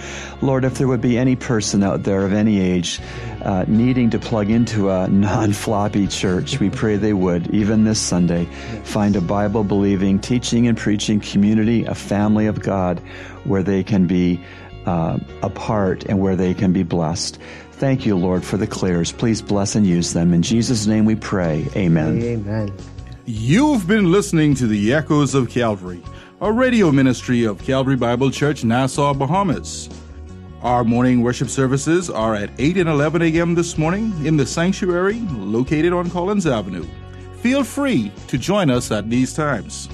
Lord, 0.42 0.64
if 0.64 0.76
there 0.76 0.88
would 0.88 1.02
be 1.02 1.18
any 1.18 1.36
person 1.36 1.84
out 1.84 2.04
there 2.04 2.26
of 2.26 2.34
any 2.34 2.60
age 2.62 3.02
uh, 3.42 3.66
needing 3.68 4.12
to 4.12 4.20
plug 4.20 4.50
into 4.50 4.90
a 4.90 5.08
non 5.08 5.54
floppy 5.54 6.08
church, 6.08 6.60
we 6.60 6.70
pray 6.70 6.98
they 6.98 7.14
would, 7.14 7.48
even 7.54 7.84
this 7.84 8.00
Sunday, 8.00 8.46
find 8.84 9.16
a 9.16 9.22
Bible 9.22 9.64
believing, 9.64 10.20
teaching, 10.36 10.68
and 10.68 10.78
preaching 10.78 11.22
community, 11.22 11.86
a 11.86 11.96
family 11.96 12.46
of 12.46 12.60
God 12.60 13.00
where 13.46 13.64
they 13.64 13.82
can 13.82 14.06
be 14.06 14.38
uh, 14.86 15.18
apart 15.42 16.04
and 16.10 16.20
where 16.20 16.36
they 16.36 16.54
can 16.54 16.74
be 16.74 16.84
blessed. 16.84 17.40
Thank 17.72 18.06
you, 18.06 18.18
Lord, 18.18 18.44
for 18.44 18.58
the 18.58 18.68
Clares. 18.68 19.14
Please 19.14 19.42
bless 19.42 19.76
and 19.76 19.88
use 19.88 20.12
them. 20.12 20.34
In 20.34 20.42
Jesus' 20.42 20.88
name 20.88 21.06
we 21.06 21.16
pray. 21.16 21.66
Amen. 21.78 22.22
Amen. 22.22 22.74
You've 23.24 23.88
been 23.88 24.12
listening 24.12 24.56
to 24.56 24.68
the 24.68 24.94
Echoes 24.94 25.36
of 25.36 25.50
Calvary, 25.50 26.04
a 26.42 26.52
radio 26.52 26.92
ministry 26.92 27.46
of 27.46 27.64
Calvary 27.64 27.96
Bible 27.96 28.30
Church, 28.30 28.66
Nassau, 28.66 29.14
Bahamas. 29.14 29.90
Our 30.64 30.84
morning 30.84 31.22
worship 31.22 31.48
services 31.48 32.10
are 32.10 32.36
at 32.36 32.50
8 32.58 32.76
and 32.76 32.90
11 32.90 33.22
a.m. 33.22 33.56
this 33.56 33.78
morning 33.78 34.14
in 34.26 34.36
the 34.36 34.46
sanctuary 34.46 35.22
located 35.32 35.94
on 35.94 36.10
Collins 36.10 36.46
Avenue. 36.46 36.86
Feel 37.40 37.64
free 37.64 38.12
to 38.28 38.38
join 38.38 38.70
us 38.70 38.92
at 38.92 39.10
these 39.10 39.34
times. 39.34 39.88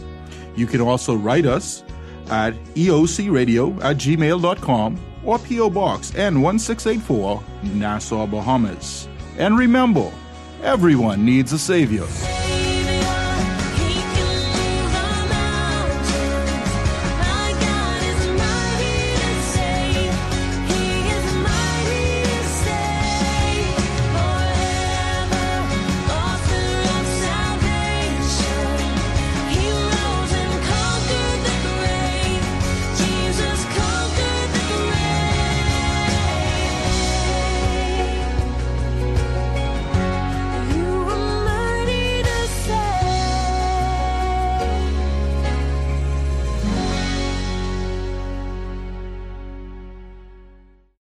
You 0.56 0.68
can 0.68 0.82
also 0.82 1.16
write 1.16 1.46
us 1.46 1.84
at 2.30 2.54
eocradio 2.76 3.84
at 3.84 3.98
gmail.com 3.98 5.00
or 5.24 5.40
P.O. 5.40 5.70
Box 5.70 6.12
N1684, 6.12 7.44
Nassau, 7.76 8.26
Bahamas. 8.26 9.08
And 9.38 9.58
remember, 9.58 10.12
everyone 10.64 11.26
needs 11.26 11.54
a 11.54 11.60
Savior. 11.60 12.08